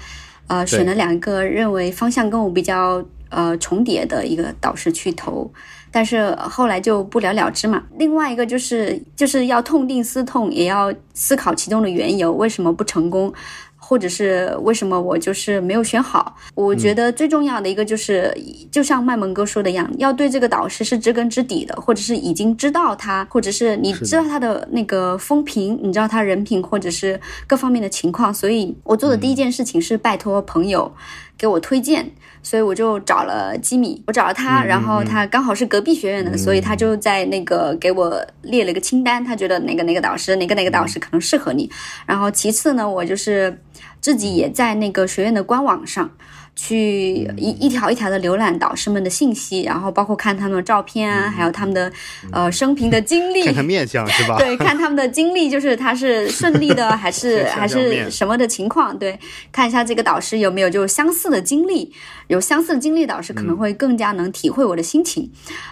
[0.47, 5.53] 呃选了两个认为方向跟我比较呃重叠的一个导师去投。
[5.95, 7.81] 但是后来就不了了之嘛。
[7.97, 13.33] 另外一个就是就是要痛定思痛，也要思考其中的缘由，为什么不成功，
[13.77, 16.35] 或者是为什么我就是没有选好。
[16.57, 18.37] 我觉得最重要的一个就是，
[18.73, 28.35] 就像麦蒙哥说的一样，要对这个导师是知根知底的，或者是已经知道他，或者是你知道他的那个风评，你知道他人品或者是各方面的情况。
[28.35, 30.93] 所以我做的第一件事情是拜托朋友
[31.37, 32.13] 给我推荐。
[32.43, 41.71] 所以我就找了吉米，我找了他，然后他刚好是隔壁学院的，所以他就在那个给我列了一个清单，他觉得哪个哪个导师，哪个哪个导师可能适合你。
[42.05, 43.59] 然后其次呢，我就是
[44.03, 46.11] 自己也在那个学院的官网上。
[46.57, 51.93] 去一一条一条的浏览导师们的信息，然后包括看他们的照片啊，还有他们的
[52.31, 54.37] 呃生平的经历，看看面相是吧？
[54.41, 58.97] 对，看他们的经历，就是他是顺利的 还是还是什么的情况？
[58.97, 59.19] 对，
[59.51, 61.93] 看一下这个导师有没有就相似的经历，
[62.29, 65.29] 有相似的经历，导师可能会更加能体会我的心情，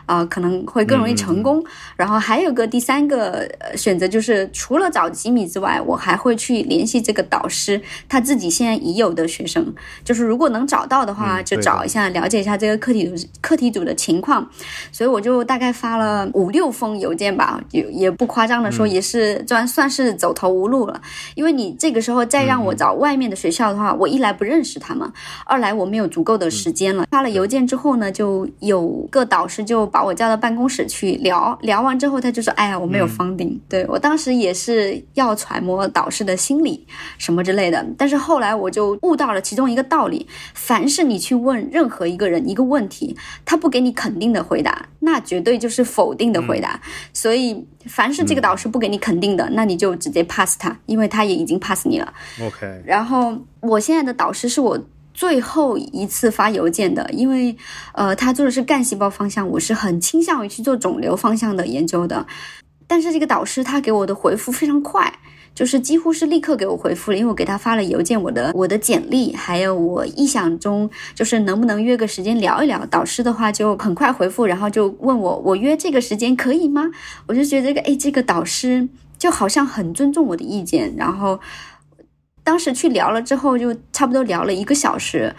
[0.07, 1.65] 啊、呃，可能会更容易成功。
[1.97, 9.73] 然后还有个第三个选择就是，除了找吉米之外，我还会去联系这个导师他自己现在已有的学生，
[10.05, 14.49] 就是如果能找到的话，就找一下，了解一下这个课题组课题组的情况。
[14.91, 20.99] 所以我就大概发了五六封邮件吧，也也不夸张的说，也是算算是走投无路了。
[21.35, 25.13] 因为你这个时候再让我找外面的学校的话，我一来不认识他们，
[25.45, 27.07] 二来我没有足够的时间了。
[27.11, 33.61] 发了邮件之后呢，就有个导师就把我叫到办公室去聊，聊完之后他就说：“哎呀，我没有方顶。
[33.69, 36.87] 对我当时也是要揣摩导师的心理
[37.19, 40.27] 什么之类的，但是后来我就悟到了其中一个道理：
[40.65, 46.81] 凡是你去问任何一个人一个问题，他不给你肯定的回答，那绝对就是否定的回答。
[47.13, 52.13] 所以，凡是这个导师不给你肯定的，那你就直接 pass 他，因为他也已经 pass 你了。
[52.41, 52.83] OK。
[52.87, 54.79] 然后，我现在的导师是我。
[55.15, 57.55] 最后一次发邮件的，因为，
[57.93, 62.27] 呃，他做的是干细胞方向，我是很倾向于去做肿瘤方向的研究的。
[62.87, 65.13] 但是这个导师他给我的回复非常快，
[65.55, 72.85] 就是几乎是立刻给我回复了，因为我给他发了邮件，我的我的简历，还有我意想中就是能不能约个时间聊一聊。
[72.87, 76.91] 导师的话就很快回复，然后就问我，我约这个时间可以吗？
[77.27, 78.89] 我就觉得这个，哎，这个导师
[79.19, 80.95] 就好像很尊重我的意见。
[80.97, 81.39] 然后
[82.43, 85.35] 当时去聊了之后，就差不多聊了一个小时。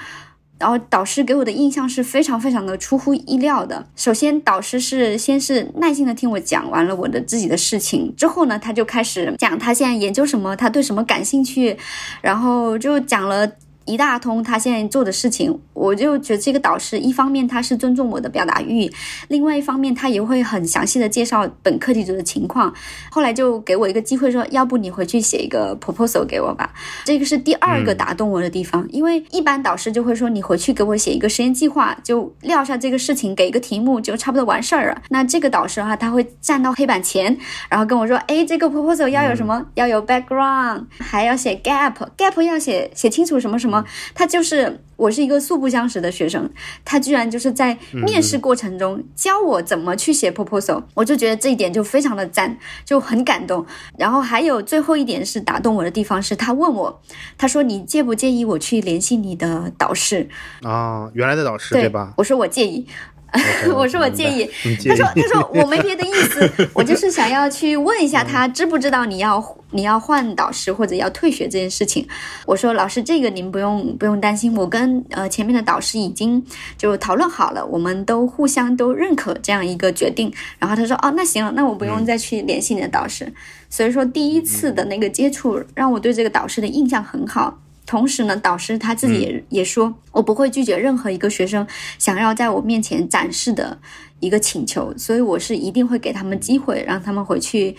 [0.63, 3.85] 然后导师给我的印象是非常非常的出乎意料的。
[3.97, 11.77] 首先，导师是先是耐心的听我讲完了我的自己的事情，之后呢，他就开始讲他现在研究什么，他对什么感兴趣，
[12.21, 13.45] 然后就讲了。
[13.85, 18.91] 一大通他现在做的事情，我就觉得这个导师一方面他是尊重我的表达欲，
[19.27, 22.73] 另外一方面他也会很详细的介绍本课题组的情况。
[23.11, 26.73] 后来就给我一个机会说，要不你回去写一个 proposal 给我吧。
[27.05, 35.01] 这个是第二个打动我的地方，因为一般导师就会说你回去给我写一个实验计划，就撂下这个事情，给一个题目就差不多完事儿了。
[35.09, 37.37] 那这个导师哈，他会站到黑板前，
[37.69, 39.65] 然后跟我说，哎，这个 proposal 要有什么？
[39.75, 43.72] 要有 background，还要写 gap，gap 要写写清楚什么什么。
[44.13, 46.49] 他就是我是一个素不相识的学生，
[46.83, 53.65] 他居然就是在面试过程中教我怎么去写 proposal，我就觉得这一点就非常的赞，就很感动。
[53.97, 57.01] 然后还有最后一点是打动我的地方是，他问我，
[57.37, 60.27] 他说你介不介意我去联系你的导师
[60.63, 61.09] 啊？
[61.13, 62.13] 原来的导师对吧？
[62.17, 62.85] 我说我介意。
[63.75, 64.49] 我说我介意，
[64.87, 72.07] 他说他说我没别的意思， 我就是想要去问一下他知不知道你要你要换导师或者要退学这件事情。
[72.45, 76.43] 我说老师这个您不用不用担心，我跟呃前面的导师已经
[76.77, 80.31] 就讨论好了，我们都互相都认可这样一个决定。
[80.59, 83.33] 然后他说哦那行了，那我不用再去联系你的导师。
[83.69, 87.59] 所以说第一次的那个接触让我对这个导师的印象很好。
[87.93, 91.67] 同时呢，导师他自己也也说，我不会拒绝任何一个学生
[91.99, 93.77] 想要在我面前展示的
[94.19, 97.75] 一个请求，所以我是一定会给他们机会，让他们回去。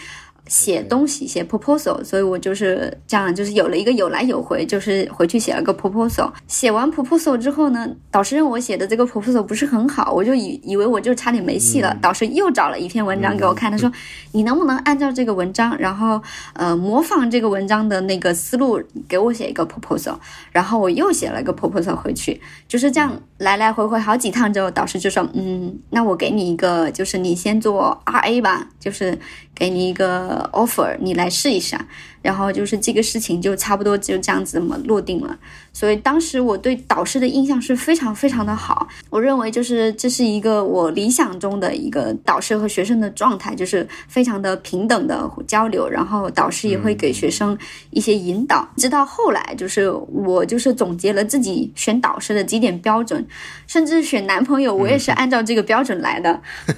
[0.47, 6.31] 写东西写 proposal，所以我就是这样，就是有了一个有来有回，就是回去写了个 proposal。
[6.47, 11.97] 写完 proposal 之后呢，导师认为我写的这个 proposal 不是很好，我就以以为我就差点没戏了。
[12.03, 13.91] 导师又找了一篇文章给我看，他说
[14.33, 16.21] ：“你能不能按照这个文章，然后
[16.53, 20.17] 呃模仿这个文章的那个思路给我写一个 proposal？”
[20.53, 29.19] 然后我又写了一个 proposal 回去，就是这样来来回回好几趟之后，导师就说：“嗯，那我给你一个，就是你先做 RA 吧，就是
[29.55, 31.87] 给你一个。” offer，你来试一下。
[32.25, 35.39] 然后就是这个事情就差不多就这样子么落定了，
[35.75, 38.89] 所以当时我对导师的印象是非常非常的好。
[39.11, 47.59] 我认为就是这是一个我理想中的一个导师和学生的状态，就是非常的平等的交流，然后导师也会给学生
[47.91, 48.67] 一些引导。
[48.79, 53.23] 直到后来，就是我就是总结了自己选导师的几点标准，
[53.67, 56.41] 甚至选男朋友我也是按照这个标准来的。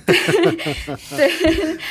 [1.17, 1.31] 对，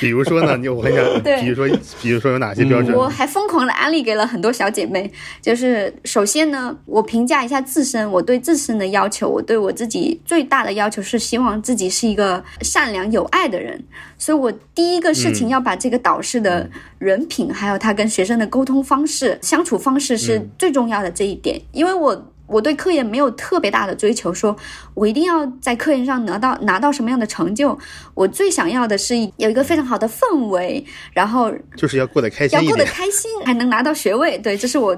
[0.02, 1.06] 比如说呢，你我很想，
[1.40, 1.66] 比如说，
[2.02, 2.94] 比如说有哪些标准？
[2.94, 3.45] 我还疯。
[3.46, 13.84] 疯狂的安利给了很多小姐妹，就是首先呢，我评价一下自身，我对自身的要求，我对我自己最大的要求是希望自己是一个善良有爱的人，
[14.18, 16.68] 所以我第一个事情要把这个导师的
[16.98, 22.32] 人品，还有他跟学生的沟通方式、相处方式是最重要的这一点，因为我。
[22.48, 24.56] 我对科研没有特别大的追求，说
[24.94, 27.78] 我一定要在科研上拿到拿到什么样的成就。
[28.14, 34.38] 我最想要的是有一个非常好的氛围，然后就是要过得开心，要过得开心，还能拿到学位。
[34.38, 34.96] 对，这是我。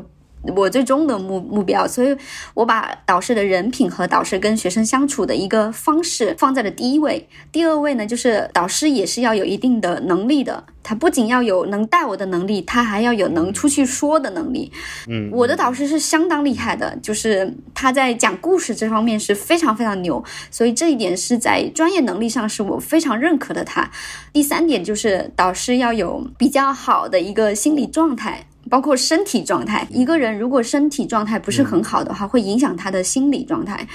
[0.55, 2.15] 我最终的目目标，所以
[2.53, 7.27] 我把导师的人品和导师跟学生相处的一个方式放在了第一位。
[7.51, 14.71] 第二位呢，就是导师也是要有一定的能力的，他不仅要有能带我的能力，他还要有能出去说的能力。
[15.07, 23.63] 嗯，我的导师是相当厉害的，就是他在讲故事这方面是非常非常牛，所以这一点是在专业能力上是我非常认可的。
[23.63, 23.89] 他
[24.31, 28.45] 第三点就是导师要有比较好的一个心理状态。
[28.69, 33.87] 包括身体状态，一个人如果身体状态不是很好的话，会影响他的心理状态，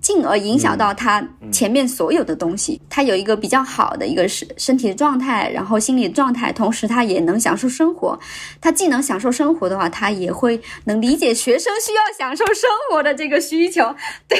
[0.00, 2.80] 进而影响到他前面所有的东西。
[2.90, 8.18] 他有一个比较好的一个身身体状态，然后心理状态，同时他也能享受生活。
[8.60, 13.94] 他既能享受生活的话，他也会能理解学生需要享受生活的这个需求。
[14.28, 14.38] 对，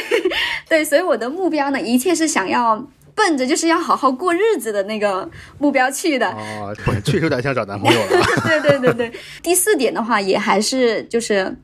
[0.68, 2.86] 对，所以我的目标呢，一切是想要。
[3.14, 8.24] 奔着就是要好好过日子的那个目标去的哦，确实有点像找男朋友了。
[8.44, 9.12] 对对对对，
[9.42, 11.56] 第四点的话也还是就是，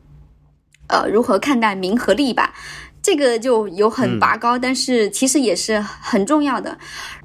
[0.87, 2.55] 呃，如何看待名和利吧。
[3.03, 6.77] 这个就有很拔高，但是其实也是很重要的。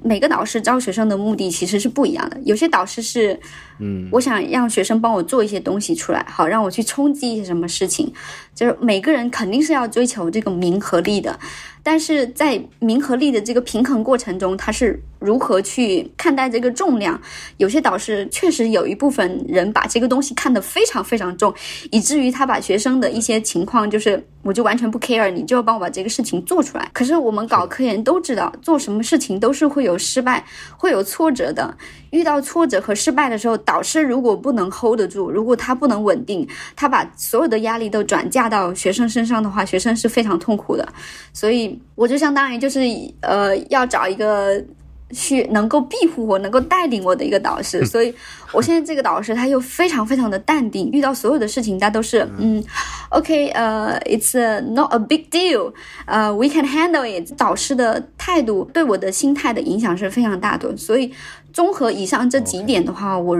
[0.02, 2.40] 每个导师招学生的目的其实是不一样的。
[2.46, 3.38] 有些导师是，
[3.78, 8.10] 嗯，我想让学生帮我做一些东西出来，好让我去冲击一些什么事情。
[8.54, 11.38] 就是每个人肯定是要追求这个名和利的，
[11.86, 17.20] 但是在名和利的这个平衡过程中，它是如何去看待这个重量？
[17.56, 21.52] 有些导师确实有一部分人把这个东西看得非常非常重，
[21.90, 26.88] 以至于他把学生的一些情况，就是我就完全不 care，你就要帮我把这个事情做出来。
[26.92, 30.44] 可是我们搞科研都知道，做什么事情都是会有失败、
[30.76, 31.76] 会有挫折的。
[32.10, 40.88] 遇到挫折和失败的时候，导师如果不能 hold 得住，如果他不能稳定，他把所有的压力都转嫁到学生身上的话，学生是非常痛苦的。
[41.32, 42.80] 所以我就相当于就是
[43.20, 44.62] 呃，要找一个
[45.10, 47.84] 去能够庇护我、能够带领我的一个导师。
[47.86, 48.14] 所以
[48.52, 52.62] 我现在这个导师他又非常非常的淡定，遇到所有的事情他都是嗯
[53.10, 55.72] ，OK，呃，It's not a big deal，
[56.06, 57.36] 呃，We can handle it。
[57.36, 61.12] 导师的态度对我的心态的影响是非常大的，所以。
[61.52, 63.34] 综合以上这几点的话，我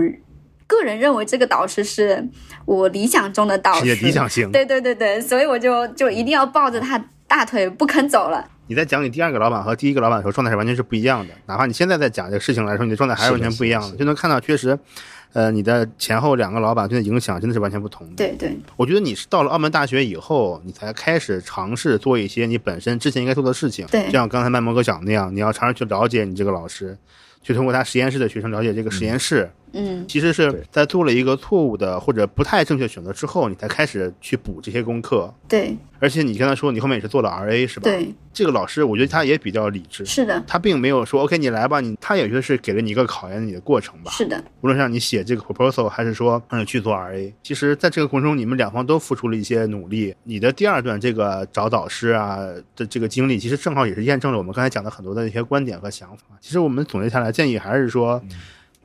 [0.65, 2.27] 个人认为这个导师是
[2.65, 4.51] 我理想中的导师，理想型。
[4.51, 8.43] 对对对对，所以我就就一定要抱着他大腿不肯走了。
[8.67, 11.33] 你在讲你第二个老板和第一个老板的时候，状态是完全是不一样的。
[11.47, 14.77] 哪怕你现在在讲这个事情来说，你的状态还是完全不一样的，就能看到确实，
[15.33, 18.15] 呃，你的前后两个老板对的影响真的是完全不同的。
[18.15, 23.85] 对对，我觉得你是到了澳门大学以后，你才开始尝试做一些你本身之前应该做的事情。
[23.87, 26.97] 对，就像刚才麦蒙哥讲的那样，你要尝试去了解你这个老师。
[27.43, 29.49] 去通过他实验室的学生了解这个实验室。
[29.66, 29.66] 嗯，
[30.07, 35.33] 其实是在做了一个错误的或者不太正确选择之后，你才开始去补这些功课。
[35.47, 37.83] 对，而且你刚才说你后面也是做了 RA 是吧？
[37.83, 40.05] 对，这个老师我觉得他也比较理智。
[40.05, 44.11] 是的，他并没有说 OK 你来吧，你他也就是给了你一个考验你的过程吧。
[44.11, 50.15] 是的，无论让你写这个 proposal 还是说让你去做 RA，其实在这个过程中你们两方都付出了一些努力。
[50.23, 52.39] 你的第二段这个找导师啊
[52.75, 56.23] 的这个经历，其实正好也是验证了我们刚才讲的很多的一些观点和想法。
[56.41, 58.21] 其实我们总结下来建议还是说。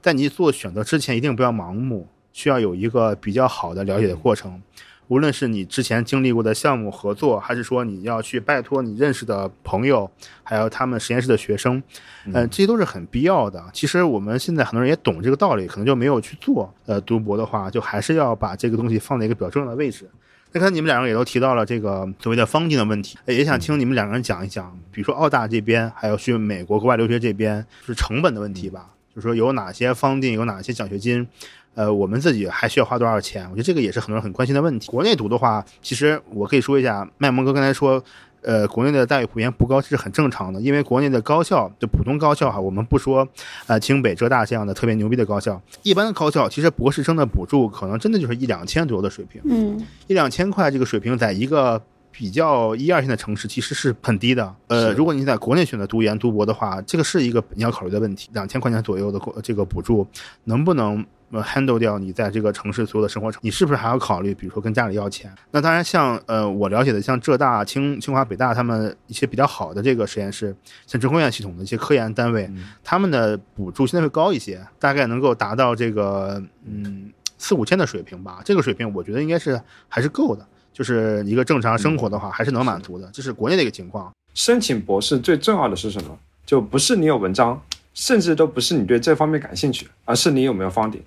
[0.03, 4.61] 在你做选择之前，一定不要盲目，需要有一个比较好的了解的过程。
[5.09, 10.11] 无论是你之前经历过的项目合作，还是说你要去拜托你认识的朋友，
[10.43, 11.81] 还有他们实验室的学生，
[12.25, 13.63] 嗯，这些都是很必要的。
[13.73, 16.73] 其实我们现在很多人也懂这个道理，可能就没有去做。
[16.87, 20.09] 呃，读博的话，就还是要把这个东西放在一个比较重要的位置。
[20.53, 28.89] 那刚才你们两个人也都提到了这个所谓的方定的问题，也想听你们两个人讲一讲，比如说澳大这边，还有去美国国外留学这边，是成本的问题吧。
[29.15, 31.27] 就是说有哪些方定，有哪些奖学金，
[31.75, 33.45] 呃，我们自己还需要花多少钱？
[33.51, 34.89] 我觉得这个也是很多人很关心的问题。
[34.89, 38.03] 国内读的话，其实我可以说一下，麦蒙哥刚才说，
[38.41, 43.29] 呃，国内的待遇普遍不高，这是很正常的，因为国内的高校就普通高校哈，我们不说，
[43.67, 51.83] 呃，清北、浙大这样的特别牛逼的高校，一般的高校其实博士生的补助可能真的就是一两千左右的水平，嗯，一两千块这个水平，在一个。
[52.13, 58.29] 比较一二线的城市其实是很低的，呃，如果你在国内选择读研读博的话，这个是一个你要考虑的问题。
[58.35, 60.07] 两千块钱左右的这个补助，
[60.45, 63.33] 能不能 handle 掉你在这个城市所有的生活？
[63.41, 65.35] 你是不是还要考虑，比如说跟家里要钱？
[65.51, 70.55] 那当然，像呃我了解的，像浙大、清清华、北大他们一些比较好的这个实验室，
[70.87, 72.51] 像中科院系统的一些科研单位，
[72.85, 78.43] 他们的补助现在会高一些，大概能够达到这个嗯四五千的水平吧。
[78.45, 79.59] 这个水平我觉得应该是
[79.89, 80.47] 还是够的。
[80.73, 83.11] 就是一个正常生活的话，还是能满足的。
[83.13, 84.13] 这是国内的一个情况。
[84.35, 86.19] 申请博士最重要的是什么？
[86.47, 87.61] 就不是你有文章，
[87.95, 91.03] 甚至都不是你对这方面感兴趣，而是你有没有方顶。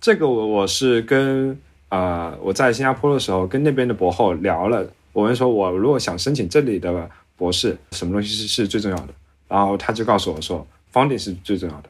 [0.00, 1.58] 这个我我是跟
[1.88, 9.08] 呃我在新加坡的时候跟那边的博后聊了，我们说我如果想申请这里的博士，什么东西是是最重要的？
[9.48, 11.88] 然后他就告诉我说，方顶是最重要的。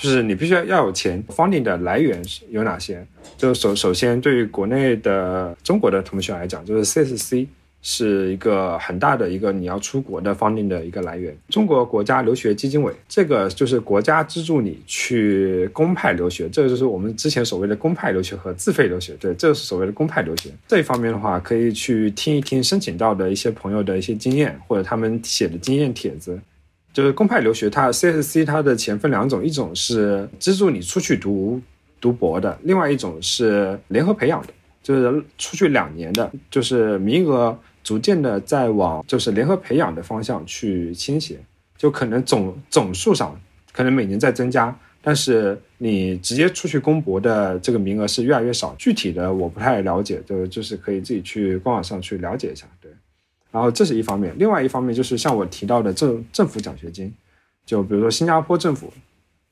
[0.00, 3.04] 就是你必须要要有钱，funding 的来源是有哪些？
[3.36, 7.46] 就首首先对于国内的中国的同学来讲，就是 CSC
[7.82, 11.36] 是一个很大的一个你要出国的 funding 的一个来源。
[11.48, 19.14] 中国国家留学基金委这个就是国家资助你去公派留学，这个就是我们之前所谓的公派留学和自费留学。
[19.14, 20.50] 对，这是所谓的公派留学。
[20.66, 26.38] 这一方面的话，可以去听一听申请到的一些朋友的一些经验，或者他们写的经验帖子。
[26.98, 31.62] 就是公派留学，它 CSC 它的钱分两种，一种是资助你出去读
[32.00, 34.48] 读博的，另外一种是联合培养的，
[34.82, 41.38] 就是出去两年的，就是名额逐渐的在往就是联合培养的方向去倾斜，
[41.76, 43.40] 就可能总总数上
[43.72, 52.66] 可能每年在增加，但是你直接出去攻博的这个名额是越来越少，具体的我不太了解，就就是可以自己去官网上去了解一下，
[53.50, 57.12] 然后这是一方面，另外一方面就是像我提到的政政府奖学金，
[57.64, 58.92] 就比如说新加坡政府，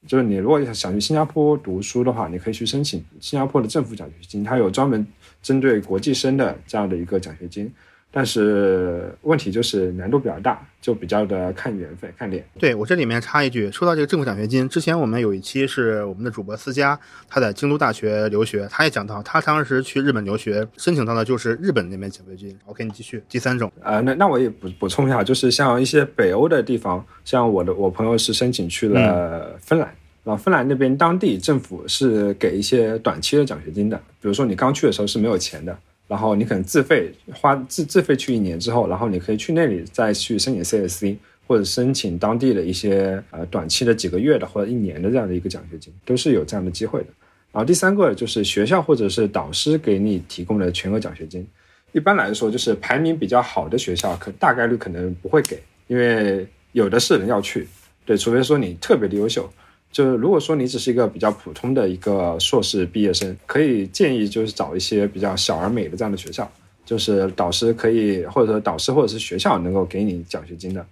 [0.07, 5.07] 就是你如果想去新加坡读书的话，你可以去申请新加坡的政府奖学金，它有专门
[5.43, 7.73] 针对国际生的这样的一个奖学金。
[8.17, 12.43] 但是问题就是难度比较大，就比较的看缘分、看脸。
[12.59, 16.99] 对我这里面插一句，说到这个政府奖学金，之前我们有一期是我们的主播思佳，
[17.29, 22.59] 他在京都大学留学，他也讲到他当时去日本留学，申请到的就是日本那边奖学金。
[22.65, 23.23] OK，你继续。
[23.29, 29.95] 第三种，呃，那那我也补补充一下，就是像一些北欧的地方，像我的我朋友是申请去了芬兰，
[30.25, 35.77] 然后芬兰那边当地政府是给一些短期的奖学金的，比如说你刚去的时候是没有钱的。
[36.09, 47.07] 然后你可能自费花自自费去一年之后，然后你可以去那里再去申请 CSC 或者申请当地的一些呃短期的几个月的或者一年的这样的一个奖学金，都是有这样的机会的。
[47.53, 51.47] 然后第三个就是学校或者是导师给你提供的全额奖学金，
[51.93, 57.67] 一般来说就是排名比较好的学校，可大概率可能不会给，因为有的是人要去，
[58.05, 59.51] 对，除非说你特别的优秀。
[59.97, 66.47] 就是如果说你只是一个比较普通的一个硕士毕业生，可以建议就是找一些比较小而美的这样的学校，
[66.85, 70.85] 就是导师可以或者说导师或者是学校能够给你奖学金的。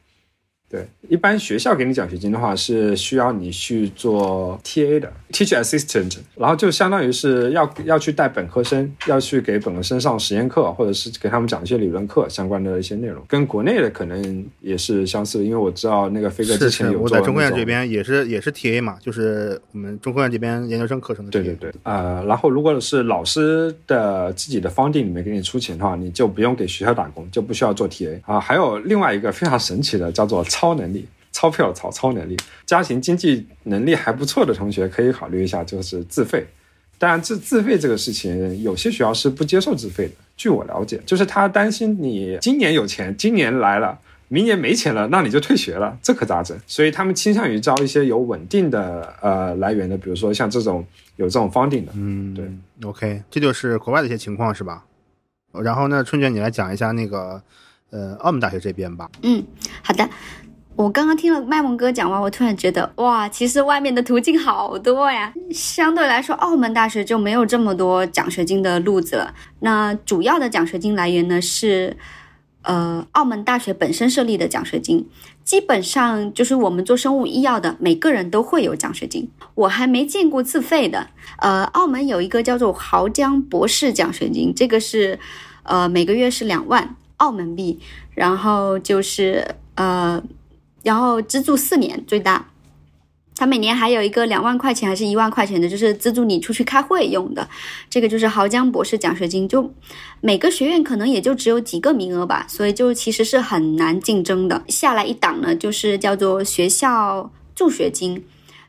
[0.75, 21.31] 对，一般学校给你奖学金的话，是需要你去做 TA 的 teacher assistant，然后就相当于是要要去带本科生，要去给本科生上实验课，或者是给他们讲一些理论课相关的一些内容，跟国内的可能也是相似的，因为我知道那个飞哥之前有我在中科院这边也是也是 TA 嘛，就是我们中科院这边研究生课程的。
[21.31, 28.41] 对对对，呃，然后如果是老师的自己的方定里面给你出钱的话，你就不用给学校打工，就不需要做 TA 啊。
[28.41, 30.64] 还有另外一个非常神奇的，叫做超。
[30.65, 32.35] 超能力，钞票超超能力，
[32.65, 36.47] 家庭经济能力还不错的同学可以考虑一下，就是自费。
[36.97, 40.15] 当然，自自费这个事情，有些学校是不接受自费的。
[40.39, 43.99] 据我了解，就是他担心你今年有钱，今年来了，
[44.29, 46.59] 明年没钱了，那你就退学了，这可咋整？
[46.67, 50.83] 所以他们倾向于招一些有稳定的呃来源的，比如说像这种
[51.17, 51.93] 有这种 funding 的。
[51.95, 54.83] 嗯，对，OK，这就是国外的一些情况，是吧？
[55.63, 57.43] 然后呢，春卷，你来讲一下那个
[57.91, 59.11] 呃澳门大学这边吧。
[59.23, 59.45] 嗯，
[59.83, 60.09] 好的。
[60.77, 65.33] 我刚刚听了麦蒙哥讲完，我突然觉得，哇，其实外面的途径好多呀。
[65.53, 69.33] 相对来说，澳门大学就没有这么多奖学金的路子了。
[69.61, 71.97] 那主要的奖学金来源呢是，
[72.63, 75.09] 呃，澳门大学本身设立的奖学金，
[75.45, 79.31] 基本上就是我们做生物医药的，每个人都会有奖学金。
[79.55, 81.07] 我还没见过自费的。
[81.39, 85.21] 呃，澳门有一个叫做豪江博士奖学金，这个是，
[85.63, 87.79] 呃，每个月是两万澳门币，
[88.13, 90.21] 然后就是呃。
[90.85, 92.47] 然后资助四年最大，
[93.35, 97.49] 他每年还有一个两万块钱还是一万块钱的，就是资助你出去开会用的。
[97.91, 99.73] 这个就是豪江博士奖学金，就
[100.21, 104.63] 每个学院可能也就只有几个名额吧，所以就其实是很难竞争的。
[104.69, 108.23] 下来一档呢，就是叫做学校助学金，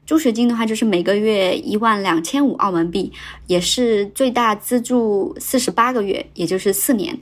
[0.05, 3.11] 助学金的话就是每个月一万两千五澳门币，
[3.47, 7.19] 也是最大资助四十八个月，也就是四年。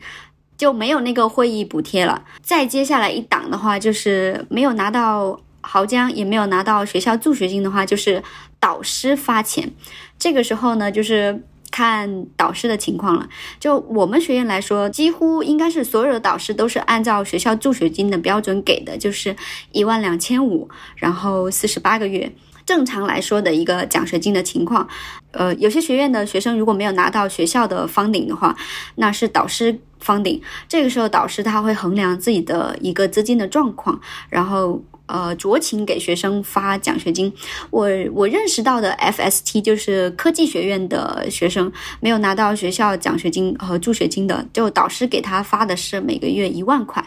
[0.64, 2.24] 就没有那个会议补贴了。
[2.42, 8.24] 再接下来一档的话，就是没有拿到豪江，也没有拿到学校助学金的话，就是
[8.62, 9.74] 导师发钱。
[10.18, 13.28] 这个时候呢，就是看导师的情况了。
[13.60, 19.36] 就我们学院来说，几乎应该是所有的导师都是按照学校助学金的标准给的，就是
[19.74, 22.32] 一万两千五，然后四十八个月。
[22.66, 24.88] 正常来说的一个奖学金的情况，
[25.32, 28.56] 呃，有些学院的学生如果没有拿到学校的方顶的话，
[28.96, 30.42] 那是导师方顶。
[30.68, 34.00] 这个时候导师他会衡量自己的一个资金的状况，
[34.30, 34.84] 然后。
[35.06, 37.32] 呃，酌情给学生发奖学金。
[37.70, 47.06] 我我认识到的 FST 就是科技学院的学生没有拿到学校奖学金和助学金的，就导师给他发的是每个月一万块，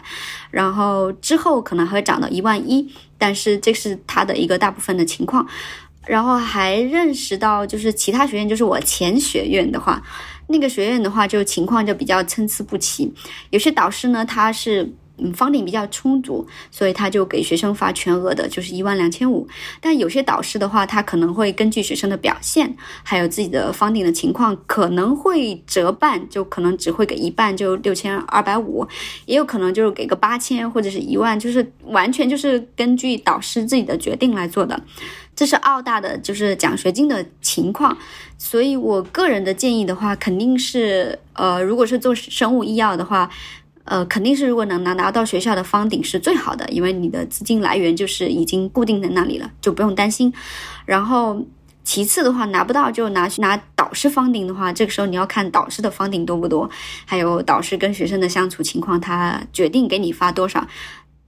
[0.51, 2.87] 然后之后可能还会涨到一万一，
[3.17, 5.47] 但是这是他的一个大部分的情况。
[6.05, 10.01] 然后还认识到就是其他学院，就是我前学院的话，
[10.47, 13.13] 那个学院的话就情况就比较参差不齐，
[13.49, 14.93] 有些导师呢他是。
[15.19, 19.47] 嗯，方顶比较充足，所以他就给学生发全额的，就是一万两千五。
[19.81, 28.87] 但有些导师的话，他可能会根据学生的表现，还有自己的方顶的情况，可能会折半，就可能只会给一半，就六千二百五，
[29.25, 34.79] 也有可能就是给个八千或者是一万，就是完全就是根据导师自己的决定来做的。
[35.35, 37.97] 这是澳大的就是奖学金的情况，
[38.37, 43.27] 所以我个人的建议的话，肯定是呃，如果是做生物医药的话。
[43.87, 50.33] 呃，肯定是如果能拿拿到学校的方顶是最好的，因为你的资金来源就是已经固定在那里了，就不用担心。
[50.85, 51.45] 然后
[51.83, 56.69] 其次的话，拿不到就拿去拿导师方顶的话，这个时候你要看导师的方顶多不多，
[57.05, 60.67] 还有导师跟学生的相处情况，他决定给你发多少。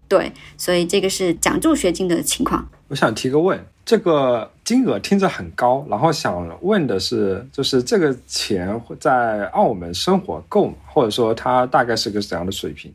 [0.10, 2.68] 对，所以这个是奖助学金的情况。
[2.90, 3.66] 我想提个问。
[3.90, 10.76] 这个金额听着很高，然后想问的是，就是这个钱在澳门生活够吗？
[10.86, 12.94] 或者说它大概是个怎样的水平？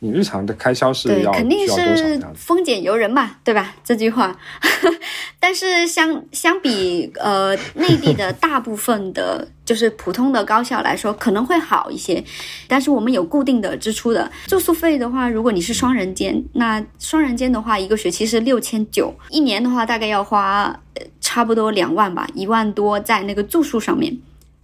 [0.00, 3.74] 你日常的开销是要肯定是丰俭由人嘛，对吧？
[3.82, 4.36] 这句话，
[5.40, 12.22] 但是相相比呃 内地的大部分的，就是普通的高校来说，可能会好一些。
[12.68, 20.78] 但是我们有固定的支出的，住宿费的话，如果你是双人间，那双人间的话，一个学期是六千九，一年的话大概要花
[21.20, 24.14] 差不多两万吧，一万多在那个住宿上面。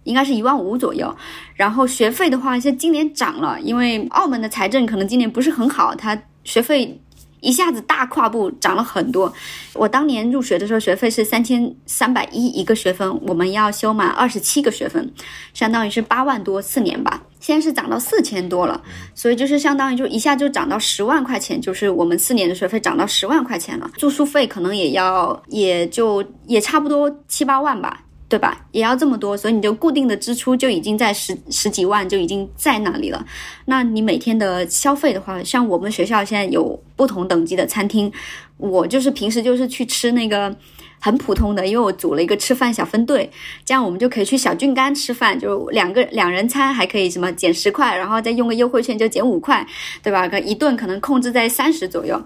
[0.03, 1.15] 应该是一万五左右，
[1.55, 6.99] 然后学费的话，像今年涨了，因为澳门的财政可能今年不是很好，它学费
[7.39, 9.31] 一下子大跨步涨了很多。
[9.73, 15.11] 我当年入学的时候，学费是三千三百一一个学分，我们要修满二十七个学分，
[15.53, 17.21] 相当于是八万多四年吧。
[17.39, 18.79] 现在是涨到四千多了，
[19.15, 28.03] 所以就是相当于就一下就涨到十万块钱，就是我们四年的学费涨到十万块钱了，住宿费可能也要也就也差不多七八万吧。
[28.31, 28.65] 对吧？
[28.71, 33.25] 也要这么多，所以你就固定的支出就已经在十十几万就已经在那里了。
[33.65, 38.09] 那你每天的消费的话，像我们学校现在有不同等级的餐厅，
[38.55, 40.55] 我就是平时就是去吃那个。
[41.03, 43.27] 很普通的，因为我组了一个吃饭小分队，
[43.65, 49.65] 这样我们就可以去小郡肝吃饭，就两个两人餐还可以什么减十块，然后再用个优惠券就减五块，
[50.03, 50.27] 对吧？
[50.27, 52.23] 可一顿可能控制在三十左右，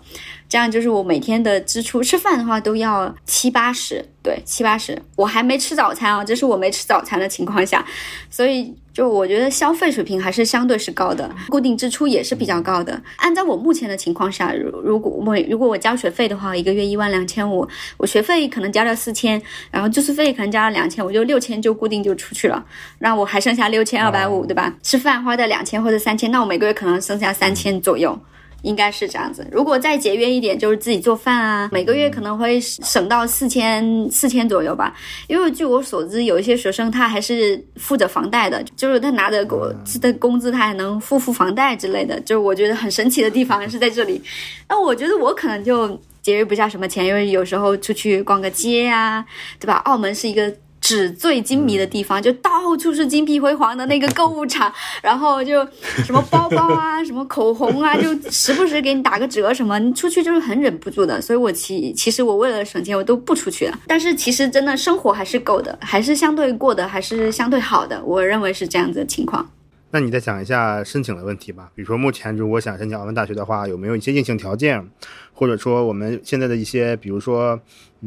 [0.55, 2.01] 这样就是我每天的支出。
[2.01, 4.97] 吃饭的话都要七八十，对，七八十。
[5.17, 7.85] 我还没吃早餐啊，这是我没吃早餐的情况下，
[8.29, 8.73] 所以。
[8.95, 13.03] 就我觉得消费水平还是相对是高的，固定支出也是比较高的。
[13.17, 22.63] 按照我目前的情况下，如如果我如果我交学费的话，一个月一万两千五，我学费可能交了四千，然后住宿费可能交了两千，我就六千就固定就出去了，
[22.99, 24.73] 那我还剩下六千二百五，对吧？
[24.81, 28.17] 吃饭花掉两千或者三千，那我每个月可能剩下三千左右。
[28.65, 29.47] 应该是这样子。
[29.51, 34.93] 如果再节约一点，就是自己做饭啊，每个月可能会省到四千四千左右吧。
[35.27, 39.61] 因为据我所知，有一些学生他还是付着房贷的，就是他拿着工
[40.01, 42.19] 的工资，他还能付付房贷之类的。
[42.21, 44.21] 就是我觉得很神奇的地方是在这里。
[44.67, 45.87] 那我觉得我可能就
[46.21, 49.23] 节约不下什么钱，因为有时候出去逛个街呀，
[49.59, 49.75] 对吧？
[49.85, 50.51] 澳门是一个。
[50.85, 54.71] 纸醉金迷的地方，就到处是金碧辉煌的那个购物场，
[55.01, 55.67] 然后就
[56.05, 61.19] 什么包包啊，什么口红啊， 就时不时给你打个折什么，你出去就是很忍不住的。
[61.19, 63.79] 所以我其其实我为了省钱，我都不出去了。
[63.87, 69.49] 但是其实真的生活还是够的，还是相对过得还是相对好的，我认为是这样子的情况。
[69.95, 74.85] 那你再讲一下申请的问题吧，比如说目前如果想申请澳门大学的话，有没有一些硬性条件，
[75.31, 77.57] 或者说我们现在的一些，比如说。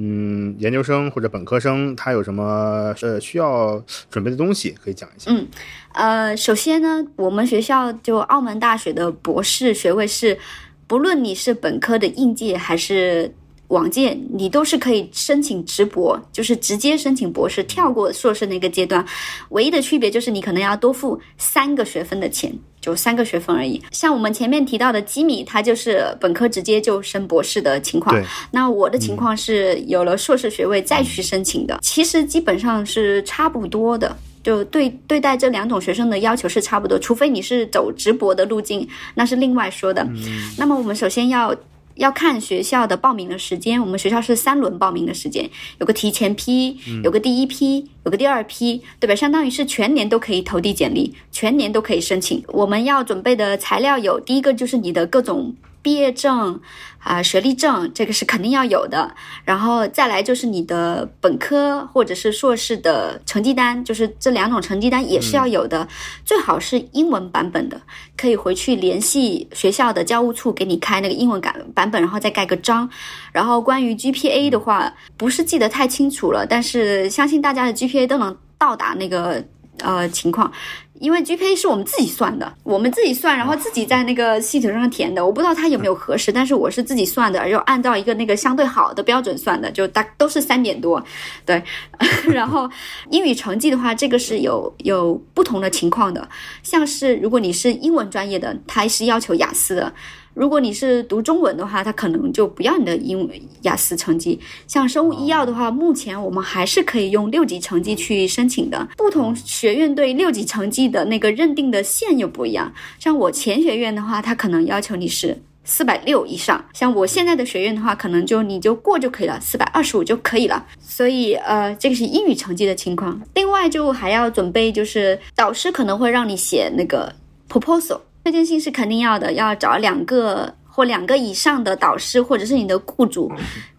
[0.01, 5.32] 嗯，研究生或者本科生，他有什么呃需要准备的东西可以讲一下？
[5.32, 5.49] 嗯，
[5.93, 10.39] 呃，首先呢，我们学校就澳门大学的博士学位是，
[10.86, 13.32] 不论你是本科的应届还是。
[13.69, 19.05] 往届你都是可以申请直博，就是直接申请博士，跳过硕士那个阶段。
[19.51, 22.51] 唯一的区别就是你可能要多付三个学分的钱，
[22.81, 23.83] 就三个学分而已。
[23.91, 28.19] 像我们前面提到的吉米，他就是本科直接就升博士的情况。
[28.51, 34.16] 那我的情况是有了硕士学位再去申请的，其实基本上是差不多的。
[34.43, 40.09] 就对对待这两种学生的要求是差不多，除非你是走直博的路径，那是另外说的。
[40.57, 41.55] 那么我们首先要。
[41.99, 49.14] 要看学校的报名的时间，我们学校是三轮报名的时间，有个提前批，有个第一批，有个第二批，对吧？
[49.14, 52.42] 相当于是全年都可以投递简历，全年都可以申请。
[52.49, 55.55] 我们要准备的材料有，第一个就是你的各种。
[55.83, 56.61] 毕业证
[56.99, 59.14] 啊，学历证，这个是肯定要有的。
[59.45, 65.89] 然后再来就是你的本科或者是硕士的成绩单，就是这两种成绩单也是要有的，
[66.24, 67.81] 最好是英文版本的，
[68.16, 72.89] 可以回去联系学校的教务处给你开那个英文版版本，然后再盖个章。
[73.33, 79.43] 然后关于 GPA 的话，不是记得太清楚了，但是相信大家的 GPA 都能到达那个
[79.79, 80.53] 呃情况。
[81.01, 85.24] 因为 GPA 是我们自己算的，我们自己算，然后自己在那个系统上填的。
[85.24, 91.03] 我不知道它有没有核实，但是我是自己算的，就按照一个那个相对好的标准算的，就大都是三点多，
[91.44, 91.62] 对。
[92.30, 92.68] 然后
[93.11, 96.28] 英语成绩的话，这个是有有不同的情况的，
[96.62, 99.92] 像是如果你是英文专业的，它是要求雅思的。
[100.39, 103.28] 如果你是读中文的话，他可能就不要你的英文
[103.62, 104.39] 雅思成绩。
[104.68, 108.86] 像生物医药的话，目前我们还是可以用六级成绩去申请的。
[108.97, 112.72] 不同学院对六级成绩的那个认定的线又不一样。
[113.01, 116.64] 像我前学院的话，他可能要求你是四百六以上。
[116.72, 120.64] 像我现在的学院的话，可能就你就过就可以了，四百二十五就可以了。
[120.78, 123.20] 所以呃，这个是英语成绩的情况。
[123.34, 127.12] 另外就还要准备，就是导师可能会让你写那个
[127.51, 127.99] proposal。
[128.29, 133.33] 推荐信是肯定要的，要找两个或两个以上的导师，或者是你的雇主，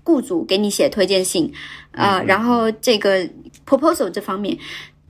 [0.03, 1.53] 雇主给你写推荐信，
[1.91, 3.23] 呃，然后这个
[3.63, 4.57] proposal 这方面。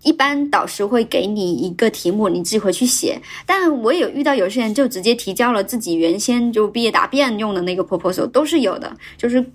[0.04, 3.22] 一般导师会给你一个题目，你自己回去写。
[3.46, 9.46] 但我也有遇到有些人就直接提交了自己原先就毕业答辩用的那个 proposal，都是有的，就是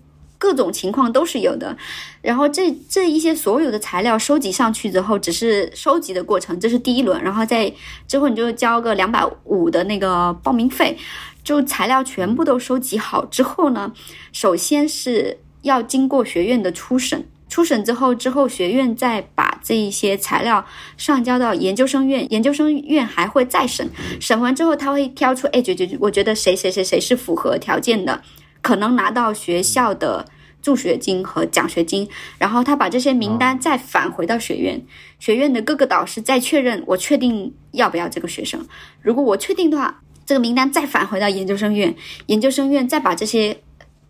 [0.45, 1.75] 各种情况都是有的。
[2.21, 7.19] 然后这这一些所有的材料收集上去之后，只是收集的过程，这是第一轮。
[7.23, 7.73] 然后在
[8.07, 10.99] 之后你就交个两百五的那个报名费，
[11.43, 13.91] 就材料全部都收集好之后呢，
[14.35, 17.27] 首先是要经过学院的初审。
[17.49, 20.67] 初审之后，之后学院再把这一些材料
[20.97, 23.89] 上交到研究生院，研究生院还会再审，
[24.21, 28.21] 审完之后他会挑出，哎，觉觉我觉得谁谁谁谁是符合条件的，
[28.61, 30.27] 可能拿到学校的
[30.65, 32.09] 助学金和奖学金，
[32.39, 34.83] 然后他把这些名单再返回到学院，
[35.21, 38.67] 学院的各个导师再确认，我确定要不要这个学生，
[39.03, 41.95] 如果我确定的话，这个名单再返回到研究生院，
[42.27, 43.59] 研究生院再把这些。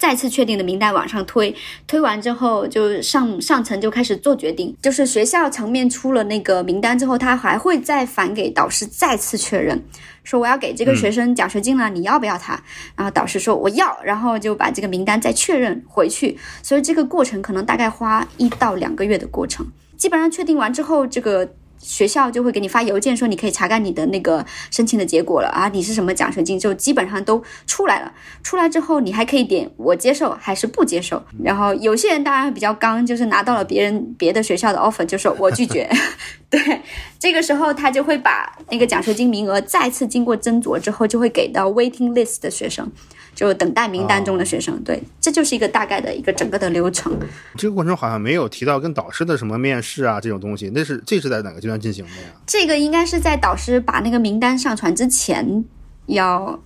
[0.04, 4.76] 再次确定的名单往上推，推完之后就上上层就开始做决定。
[4.82, 9.82] 就是学校层面出了那个名单之后，他还会再返给导师再次确认，
[10.22, 12.62] 说我要给这个学生奖学金了，你要不要他？
[12.94, 16.36] 然后导师说我要，然后就把这个名单再确认回去。
[16.62, 19.66] 所以这个过程可能大概花一到两个月的过程。
[19.96, 21.54] 基本上确定完之后，这个。
[21.84, 28.10] 学校就会给你发邮件说你可以查看你的那个申请的结果了啊，你是什么奖学金就基本上都出来了。
[28.42, 31.22] 出来之后你还可以点我接受还是不接受。
[31.42, 35.88] 然后有些人当然比较刚，就是拿到了别人别的学校的 offer 就说我拒绝。
[36.48, 36.80] 对，
[37.18, 42.90] 这个时候他就会把那个奖学金名额再次经过斟酌之后，就会给到 waiting list 的学生。
[43.34, 47.12] 就等待名单中的学生，对，这就是一个大概的一个整个的流程。
[47.56, 52.28] 这个过程好像没有提到跟导师的什么面试啊这种东西，那是这是在哪个阶段进行的呀？
[52.46, 55.64] 这个应该是在导师把那个名单上传之前
[56.06, 56.58] 要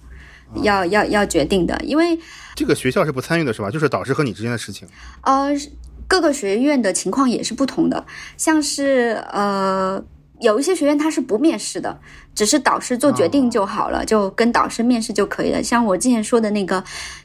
[0.63, 2.19] 要要要决定的，因为
[2.55, 3.71] 这个学校是不参与的是吧？
[3.71, 4.87] 就是导师和你之间的事情。
[5.23, 5.49] 呃，
[6.07, 8.07] 各个学院的情况也是不同的，
[8.37, 10.05] 像是呃。
[10.41, 11.99] 有一些学院它是不面试的，
[12.33, 15.61] 只是导师做决定就好了，就跟导师面试就可以了。
[15.61, 16.85] 像我之前说的那个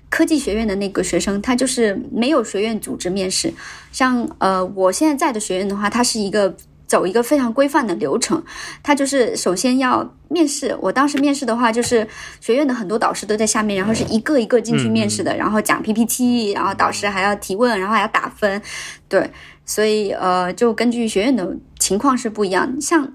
[0.10, 3.54] 科技学院的那个学生，他就是没有学院组织面试。
[3.92, 6.58] 像呃，我现在在的学院的话，它是一个
[6.94, 8.44] 走一个非常规范的流程，
[8.84, 10.78] 他就是首先要面试。
[10.80, 12.08] 我当时面试的话，就是
[12.40, 18.62] 学院的很多导师都在下面，然后是一个一个进去面试的，然后讲 PPT，然后导师还要提问，然后还要打分，
[19.10, 19.28] 对。
[19.66, 22.80] 所以，呃，就根据学院的情况是不一样。
[22.80, 23.12] 像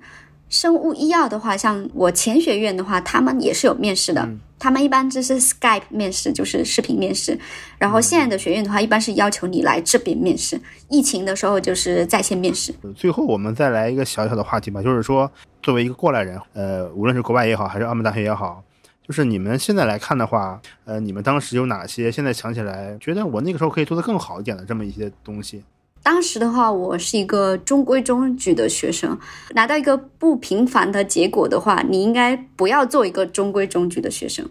[0.49, 4.29] 生物医药的话，像我前学院的话，他们也是有面试的。
[4.59, 7.39] 他们一般就是 Skype 面试，就是视频面试。
[7.79, 10.61] 然后现在的学院的话，一般是要求你来这边面试。
[10.89, 12.75] 疫情的时候就是在线面试。
[12.97, 15.31] 最后，我们再来一个小小的话题吧，就是说，
[15.63, 18.65] 作为一个过来人，呃，无论是国外也好，还是澳门大学也好，
[19.07, 25.63] 就是你们现在来看的话，呃，你们当时有哪些现在想起来觉得我那个时候可以做得更好一点的这么一些东西？
[26.09, 29.19] 当时的话，我是一个中规中矩的学生，
[29.51, 34.49] 拿到一个不平凡的结果的话，你应该不要做一个中规中矩的学生。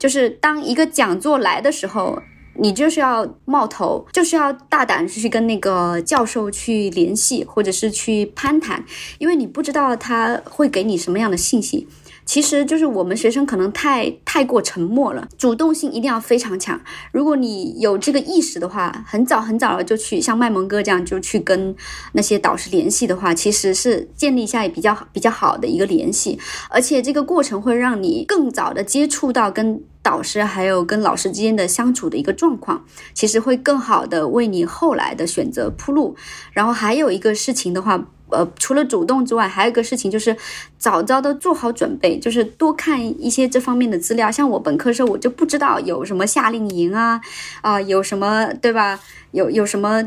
[0.00, 2.20] 就是当一个讲座来的时候，
[2.56, 8.84] 你就是要冒头，就是要大胆去跟那个教授去联系，或者是去攀谈，
[9.18, 11.86] 因为你不知道他会给你什么样的信息。
[12.26, 16.78] 其实就是我们学生可能太太过沉默了，主动性一定要非常强。
[17.12, 21.74] 如果你有这个意识的话，很早很早了就去像麦萌哥这样就去跟
[22.12, 36.16] 那些导师联系的话，其实是建立一下也比较比较好的一个联系，而且这个过程会让你更早的接触到跟导师还有跟老师之间的相处的一个状况，其实会更好的为你后来的选择铺路。
[36.52, 38.08] 然后还有一个事情的话。
[38.30, 40.36] 呃，除了主动之外，还有一个事情就是
[40.78, 44.30] 早早的做好准备，就是多看一些这方面的资料。
[44.30, 47.20] 像我本科时候，我就不知道有什么夏令营啊，
[47.60, 48.98] 啊，有什么对吧？
[49.30, 50.04] 有有什么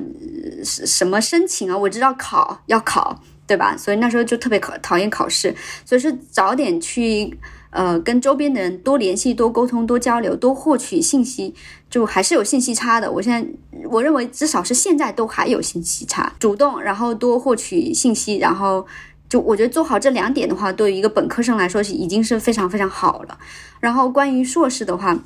[0.64, 1.78] 什么申请啊？
[1.78, 3.76] 我知道考要考，对吧？
[3.78, 5.56] 所以那时候就特别考讨厌考试，
[5.86, 7.38] 所以是早点去。
[7.72, 11.54] 呃，跟周边的人多联系、多沟通、多交流、多获取信息，
[11.90, 13.12] 就还是有信息差的。
[13.12, 13.46] 我现在
[13.90, 16.32] 我认为，至少是现在都还有信息差。
[16.40, 18.86] 主动，然后多获取信息，然后
[19.28, 23.38] 就我觉得做好这两点的话，对于一个本科生来说是已经是非常非常好了。
[23.80, 25.18] 然后关于硕士的话，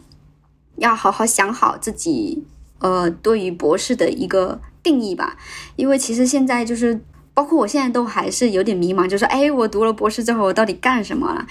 [0.77, 2.43] 要好好想好自己
[2.79, 5.37] 呃对于博士的一个定义吧，
[5.75, 7.01] 因为其实现在就是
[7.33, 11.45] 包括我现在都还是有点迷茫，就说哎，我读了博士之后，我到底干什么了？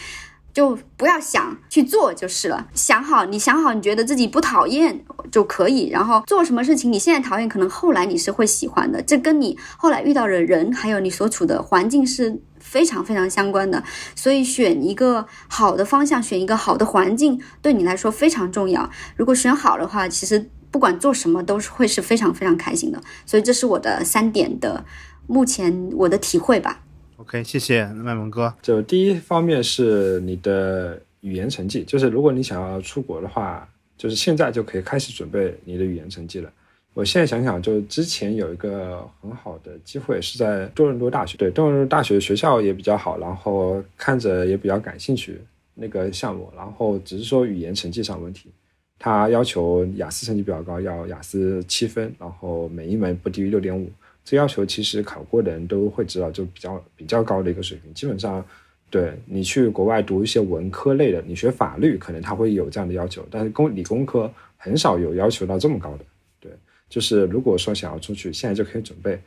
[0.52, 5.88] 就不要想去做就是了，想好，你想好，你觉得自己不讨厌就可以。
[5.88, 9.00] 然后做什么事情，你现在讨厌，可能后来你是会喜欢的。
[9.02, 13.82] 这跟你后来遇到的人，还有你所处的环境是非常非常相关的。
[14.14, 18.90] 所以选一个好的方向，选一个好的环境，对你来说非常重要。
[19.16, 23.00] 如果选好的话，其实不管做什么都是会是非常非常开心的。
[23.24, 24.84] 所以这是我的三点的
[25.26, 26.80] 目前我的体会吧。
[27.16, 28.52] OK，谢谢麦萌哥。
[28.62, 36.52] 就第一方面是你的语言成绩，就是如果你想要出国的话，就是现在就可以开始准备你的语言成绩了。
[36.94, 45.40] 我现在想想，就之前有一个很好的机会是在多伦多大学，对多伦多大学学校也比较好，然后看着也比较感兴趣
[45.74, 48.50] 那个项目，然后只是说语言成绩上问题，
[48.98, 53.88] 他要求雅思成绩比较高，要雅思七分，然后每一门不低于六点五。
[54.24, 57.92] 这要求其实考过的人都会知道，就比较比较高的一个水平。
[57.92, 58.44] 基本上，
[58.88, 66.04] 对你去国外读一些文科类的，你学法律可能他会有这样的要求，但是工理工科很少有要求到这么高的。
[66.38, 66.52] 对，
[66.88, 69.18] 就是如果说想要出去，现在就可以准备，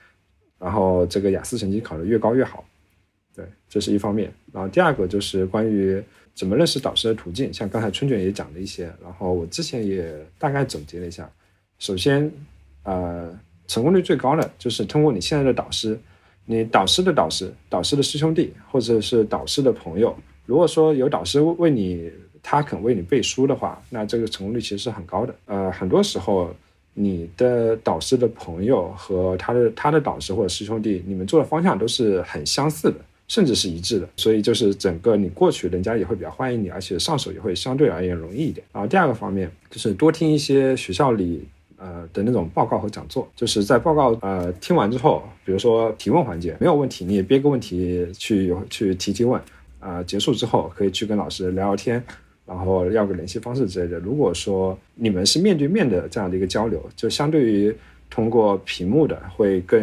[0.57, 2.63] 然后这个雅思成绩考得越高越好。
[3.35, 4.31] 对，这是一方面。
[4.53, 6.01] 然后第二个就是关于
[6.33, 11.29] 怎么认识导师的途径，像刚才春卷也讲了一些，然后我之前也大概总结了一下。
[11.79, 12.31] 首先，
[12.83, 13.37] 呃。
[13.67, 15.99] 成功率最高的就是通过你现在的导师，
[16.45, 20.15] 你导师的导师、导师的师兄弟或者是导师的朋友。
[20.45, 22.11] 如果说有导师为你，
[22.43, 25.33] 他肯为你背书的话，那这个成功率其实是很高的。
[25.45, 26.55] 呃，很多时候
[26.93, 32.97] 你的导师的朋友和他的他的导师或者师兄弟，你们做的方向都是很相似的，
[33.27, 34.07] 甚至是一致的。
[34.17, 38.63] 所以就是整个你过去，人家也会比较欢迎你，而且上手也会相对而言容易一点。
[38.71, 41.43] 然后第二个方面就是多听一些学校里。
[41.85, 49.39] 呃的那种报告和讲座，就是在报告呃听完之后，比如说提问环节没有问题，你也憋个问题去去提提问，
[49.79, 52.03] 啊结束之后可以去跟老师聊聊天，
[52.47, 53.99] 然后要个联系方式之类的。
[53.99, 57.75] 如果说你们是面对面的这样的一个交流，就相对于
[58.09, 59.79] 通过屏幕的会更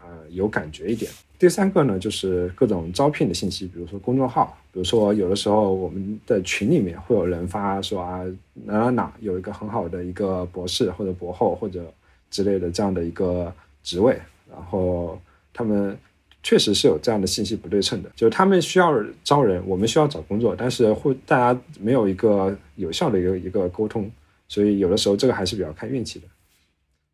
[0.00, 1.10] 呃有感觉一点。
[1.38, 8.24] 第三个呢，就是各种招聘的信息，比如说公众号，比如说有的时候我们的群里面会有人发说啊
[8.64, 11.92] 哪哪哪有一个很好的一个博士或者博后或者
[12.28, 13.52] 之类的这样的一个
[13.84, 14.18] 职位，
[14.50, 15.16] 然后
[15.54, 15.96] 他们
[16.42, 24.10] 确实是有这样的信息不对称的，就是他们需要招人，我们需要找工作，但是会大家没有一个有效的一个一个沟通，
[24.48, 26.26] 所以有的时候这个还是比较看运气的。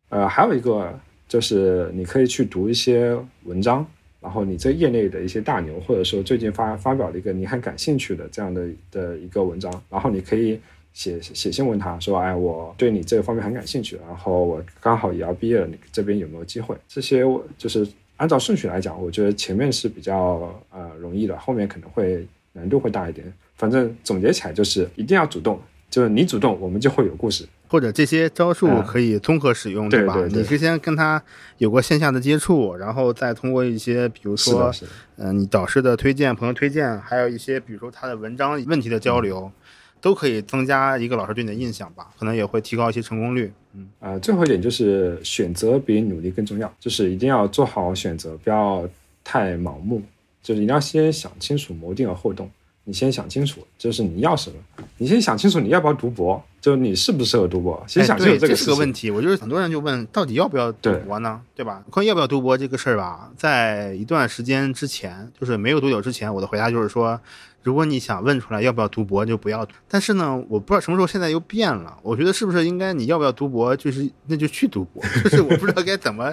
[0.09, 3.85] 呃，还有一个就是你可以去读一些文章。
[4.25, 10.59] 然后你这业内的一些大牛，或者说最近发发表了一个你很感兴趣的这样的的一个文章，然后你可以
[10.93, 16.75] 写写信问他说，哎，我对你这个方面很感兴趣，然后我刚好也要毕业了，你这边有没有机会？
[16.87, 23.31] 这些我就是按照顺序来讲，我觉得前面是比较呃容易的，后面可能会难度会大一点。
[23.55, 25.59] 反正总结起来就是一定要主动，
[25.91, 27.47] 就是你主动，我们就会有故事。
[27.67, 30.15] 或者这些招数可以综合使用，对吧？
[30.29, 31.21] 你之前跟他
[31.57, 34.71] 有过线下的接触，然后再通过一些，比如说，
[35.17, 39.51] 嗯，你导师的推荐、朋友推荐，还有一些，比如说他的文章问题的交流，
[39.99, 42.07] 都可以增加一个老师对你的印象吧？
[42.17, 43.51] 可能也会提高一些成功率。
[43.73, 48.87] 嗯，呃，最后一点就是选择比努力更重要，就是一定要做好选择，不要
[49.23, 50.01] 太盲目，
[50.43, 52.49] 就是一定要先想清楚，谋定而后动。
[52.87, 54.55] 你先想清楚，就是你要什么。
[54.99, 57.83] 你先想清楚你要不要读博，就你适不适合读博。
[57.85, 59.11] 其实想清楚这个是个问题。
[59.11, 61.39] 我就是很多人就问，到底要不要读博呢？
[61.53, 61.83] 对吧？
[61.91, 67.19] 关于要不要读博这个事儿吧，在一段时间之前，就是没有多久之前，我的回答就是说。
[67.65, 69.67] 如果你想问出来要不要读博，就不要。
[69.89, 71.97] 但是呢，我不知道什么时候现在又变了。
[72.03, 75.03] 我觉得是不是应该你要不要读博，就是那就去读博。
[75.23, 76.31] 就是我不知道该怎么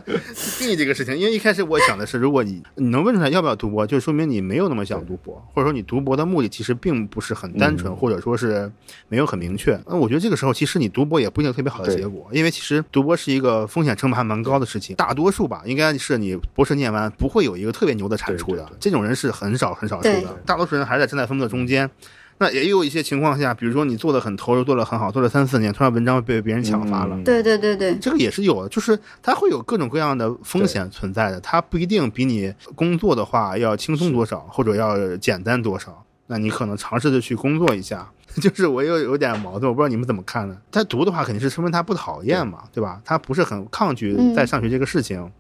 [0.58, 1.16] 定义这个事情。
[1.16, 8.70] 因为一开始我想的是，如果你你能问出来要不要读博，就说明你没有那么想读博，或者说你读博的目的其实并不是很单纯，或者说是
[9.08, 9.80] 没有很明确。
[9.86, 14.94] 那我觉得这个时候其实你读博也不一定特别好的结果，因为其实读博是一个风险成本还蛮高的事情。
[14.96, 20.38] 大多数吧，应该是你博士念完不会有一个特别牛的产出的，这种人是很少很少数的。
[20.44, 21.90] 大多数人还是在正在分布的中间。
[22.38, 27.16] 那也有一些情况下，比如说你做的很投入，做的很好，做了三四年，突然文章被别人抢发了。
[27.24, 36.04] 对对对对，这个也是有的，就是它会有各种各样的风险存在的，它不一定比你工作的话要轻松多少，或者要简单多少。
[36.26, 38.10] 那你可能尝试着去工作一下，
[38.40, 40.56] 就是我又有点矛盾，我不知道你们怎么看呢？
[40.72, 43.00] 他读的话肯定是说明他不讨厌嘛，对吧？
[43.04, 45.30] 他不是很抗拒在上学这个事情。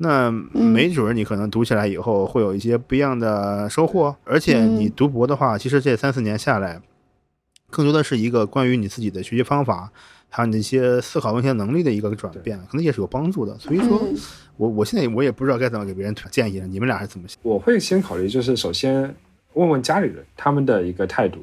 [0.00, 6.80] 那没准儿你可能读起来以后会有一些不一样的收获，而且你读博的话，其实这三四年下来，
[7.68, 9.90] 更多的是一个关于你自己的学习方法，
[10.28, 13.58] 还有你一些思考问题能力的一个转变，可能也是有帮助的。
[13.58, 14.00] 所以说，
[14.56, 16.66] 我我现在我也不知道该怎么给别人建议了。
[16.68, 17.36] 你们俩是怎么想？
[17.42, 19.14] 我会先考虑，就是首先
[19.54, 21.40] 问问家里人他们的一个态度，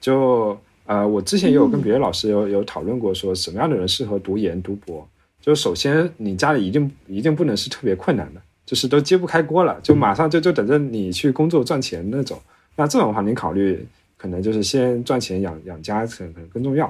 [0.00, 5.06] 就呃，我之前也有跟别的老师有有讨论过，说什么样的人适合读研读博。
[5.44, 12.40] 就首先你家里一定一定不能是特别困难的，就是都揭不开锅了，就马上就就等着你去工作赚钱那种。
[12.74, 13.86] 那这种的话，您考虑
[14.16, 16.86] 可能就是先赚钱养养家可能更重要。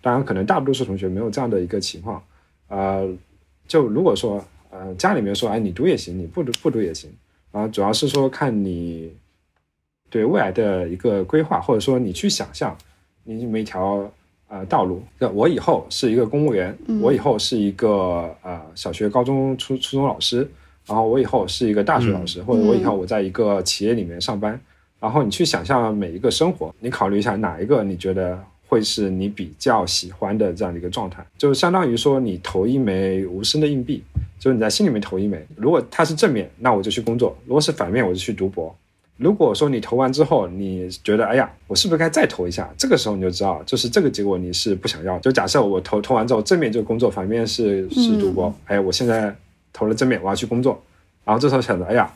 [0.00, 2.22] 当然，可能大多数同学没有这样的一个情况。
[2.68, 3.06] 呃，
[3.66, 7.10] 就如果说呃家里面说哎你读也行，你不读不读也行
[7.52, 9.12] 啊，主要是说看你
[10.08, 12.74] 对未来的一个规划，或者说你去想象
[13.24, 14.10] 你每条。
[14.48, 15.02] 呃，道路。
[15.18, 20.38] 那我以后是一个公务员，我以后是一个呃小学、高中、初初中老师，
[20.86, 24.58] 然后我以后是一个大学老师，或者我以后我在一个企业里面上班。
[25.00, 34.02] 然后你去想象每一个生活，你考虑一下哪一个你觉得会是你比较喜欢的这样的一个状态，就相当于说你投一枚无声的硬币，
[34.40, 35.40] 就是你在心里面投一枚。
[35.54, 38.74] 如果它是正面，那我就去工作；如果是反面，我就去读博。
[39.18, 42.72] 如果说你投完之后，你觉得哎呀，我是不是该再投一下？
[42.78, 45.18] 这个时候你就知道，就是这个结果你是不想要。
[45.18, 48.54] 就假设我投投完之后，正面就工作，反面是是赌博。
[48.66, 49.34] 哎，我现在
[49.72, 50.80] 投了正面，我要去工作。
[51.24, 52.08] 然后这时候想着，哎呀，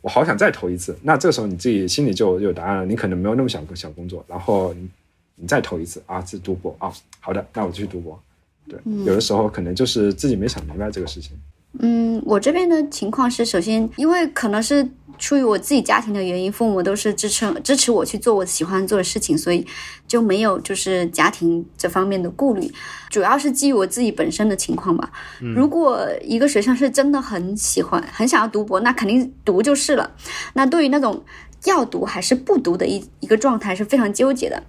[0.00, 0.98] 我好想再投一次。
[1.02, 2.86] 那这个时候你自己心里就有答案了。
[2.86, 4.88] 你可能没有那么想想工作，然后你
[5.36, 6.92] 你再投一次啊，是赌博啊。
[7.20, 8.20] 好的，那我就去赌博。
[8.68, 11.36] 对，有的时候可能就是自己没想明白这个事情。
[11.78, 14.84] 嗯，我这边的情况是，首先因为可能是。
[15.22, 19.64] 出于我自己家庭的原因，父母都是支撑支持我去做我喜欢做的事情，所以
[20.08, 22.68] 就没有就是家庭这方面的顾虑，
[23.08, 25.12] 主要是基于我自己本身的情况吧。
[25.38, 30.10] 如果一个学生是真的很喜欢、很想要读博，那肯定读就是了。
[30.54, 31.22] 那对于那种
[31.66, 34.64] 要读还是不读的一一个状态是非常纠结的。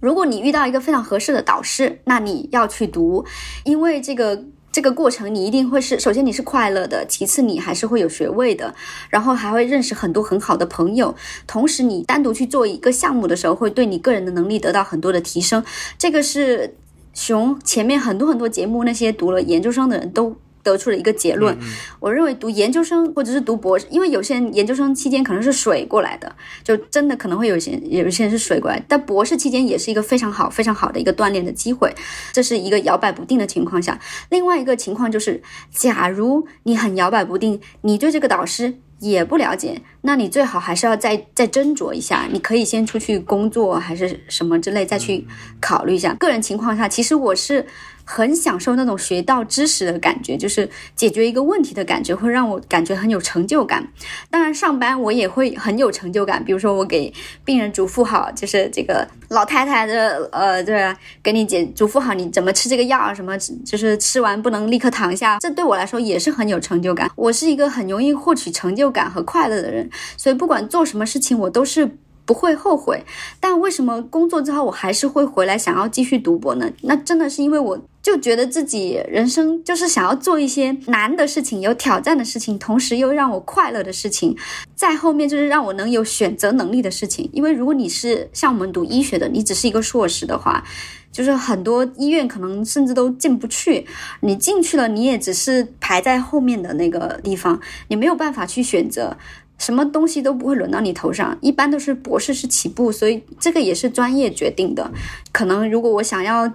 [0.00, 3.26] 如果你遇到一个非常合适的导师，那你要去读，
[3.64, 4.44] 因为这个。
[4.74, 8.74] 这个过程你一定会是，首先你是快乐的，其次你还是会有学位的，
[9.08, 11.14] 然后还会认识很多很好的朋友，
[11.46, 15.62] 同时你单独去做一个项目的时候，会对你个人的能力得到很多的提升。
[15.96, 16.74] 这个是
[17.12, 20.34] 熊前面很多很多节目那些读了研究生的人都。
[20.64, 21.56] 得出了一个结论，
[22.00, 26.34] 我认为读研究生或者是读博士，因为有些人研究生期间可能是水过来的，
[26.64, 31.94] 就真的可能会有些有一些人是水过来，但博士期间也是一个非常好非常好的一个锻炼的机会，
[32.32, 34.00] 这是一个摇摆不定的情况下。
[34.30, 45.26] 另外一个情况就是，假如你很摇摆不定，你对这个导师也不了解，那你最好还是要再再斟酌一下，你可以先出去工作还是什么之类再去
[45.60, 46.14] 考虑一下。
[46.14, 47.66] 个人情况下，其实我是。
[48.04, 53.88] 很享受那种学到知识的感觉，就是解决一个问题的感觉，会让我感觉很有成就感。
[54.30, 57.12] 当然，上班我也会很有成就感，比如说我给
[57.44, 67.10] 病人嘱咐好，就是这个老太太的，呃，对，给你解嘱咐好你怎么吃这个药啊，什么就是吃完不能立刻躺下，这对我来说也是很有成就感。
[67.16, 71.96] 我是一个很容易获取成就感和快乐的人，所以不管做什么事情，我都是。
[72.26, 73.04] 不会后悔，
[73.38, 76.70] 但为什么工作之后我还是会回来想要继续读博呢？
[76.80, 84.36] 那真的是因为我就觉得自己人生就是想要做一些难的事情、有挑战的事情，同时又让我快乐的事情。
[84.76, 87.30] 在后面就是让我能有选择能力的事情。
[87.32, 90.62] 因为如果你是像我们读医学的，你只是一个硕士的话，
[91.10, 93.86] 就是很多医院可能甚至都进不去。
[94.20, 99.16] 你进去了，你也只是排在后面的那个地方，你没有办法去选择。
[99.56, 104.90] 什么东西都不会轮到你头上，一般都是博士是起步，所以这个也是专业决定的。
[105.32, 106.52] 可能如果我想要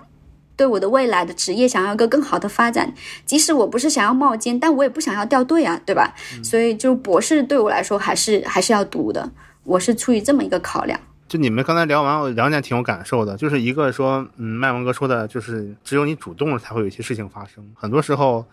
[0.60, 2.93] 对我的未来的职业想要一个更好的发展，
[3.26, 6.14] 即使我不是想要冒尖，但我也不想要掉队啊，对吧？
[6.43, 9.32] 所以就博士对我来说还是还是要读的。
[9.64, 10.99] 我是出于这么一个考量。
[11.30, 18.45] 就你们刚才聊完，我两点挺有感受的，就是一个说，嗯，麦文哥说的就是只有你主动了才会有一些事情发生，很多时候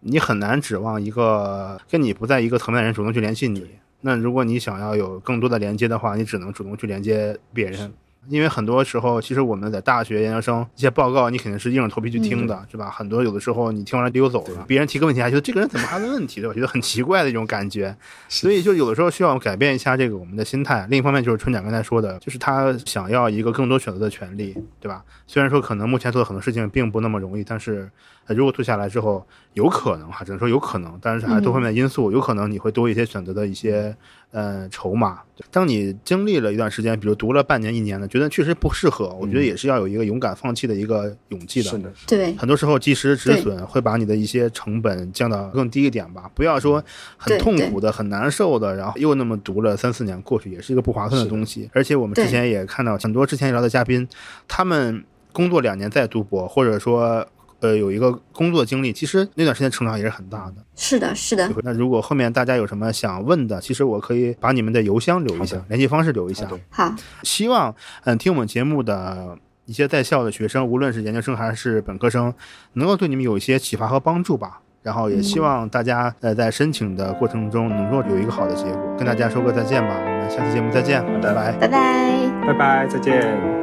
[0.00, 3.70] 你很难指望一个跟你不在一个层面的人主动去联系你。
[4.00, 7.92] 那如果你想要有更多的连接的话，你只能主动去连接别人。
[8.28, 12.88] 因为很多时候，其实我们在大学、研究生一些报告，你肯定是硬着头皮去听的，是吧？
[12.88, 16.54] 很多有的时候你听完了溜走了，别人提个问题，还觉得这个人怎么还问问题，对吧？
[16.54, 17.96] 觉得很奇怪的一种感觉。
[18.28, 20.86] 所以就有的时候需要改变一下这个我们的心态。
[20.88, 25.02] 另一方面就是春展刚才说的，就是他想要一个更多选择的权利，对吧？
[25.26, 27.90] 虽然说可能目前做的很多事情并不那么容易，但是
[28.28, 33.96] 如果做下来之后，有可能哈，只能说有可能，但是还多方面的因素，有可能你会多一些选择的一些。
[34.32, 35.20] 呃，筹码。
[35.50, 41.70] 当你经历了一段时间，比如读了半年、一年的，觉得确实不适合，我觉得也是要有一个勇敢放弃的一个勇气的。
[41.70, 42.32] 是的，对。
[42.34, 46.30] 很多时候及时止损会把你的一些成本降到更低一点吧。
[46.34, 46.82] 不要说
[47.16, 51.68] 很痛苦的、很难受的，然后又那么读了三四年过去，也是一个不划算的东西。
[51.72, 54.08] 而且我们之前也看到很多之前聊的嘉宾，
[54.48, 57.26] 他们工作两年再读博，或者说。
[57.62, 60.56] 呃，有一个工作经历，其实那段时间成长也是很大的。
[60.76, 61.50] 是的，是的。
[61.62, 66.46] 那如果后面大家有什么想问的，其实我可以把你们的邮箱留一下，联系方式留一下。
[66.68, 66.94] 好。
[67.22, 67.74] 希望
[68.04, 69.38] 嗯，听我们节目的。
[69.64, 72.34] 一些在校的学生，无论是研究生还是本科生，
[72.72, 74.60] 能够对你们有一些启发和帮助吧。
[74.82, 78.96] 然后也希望大家呃在申请的过程中能够有一个好的结果。
[78.98, 81.52] 跟大家说个再见吧，我们下期节目再见，拜拜。
[81.52, 82.28] 拜拜。
[82.44, 83.61] 拜拜，再见。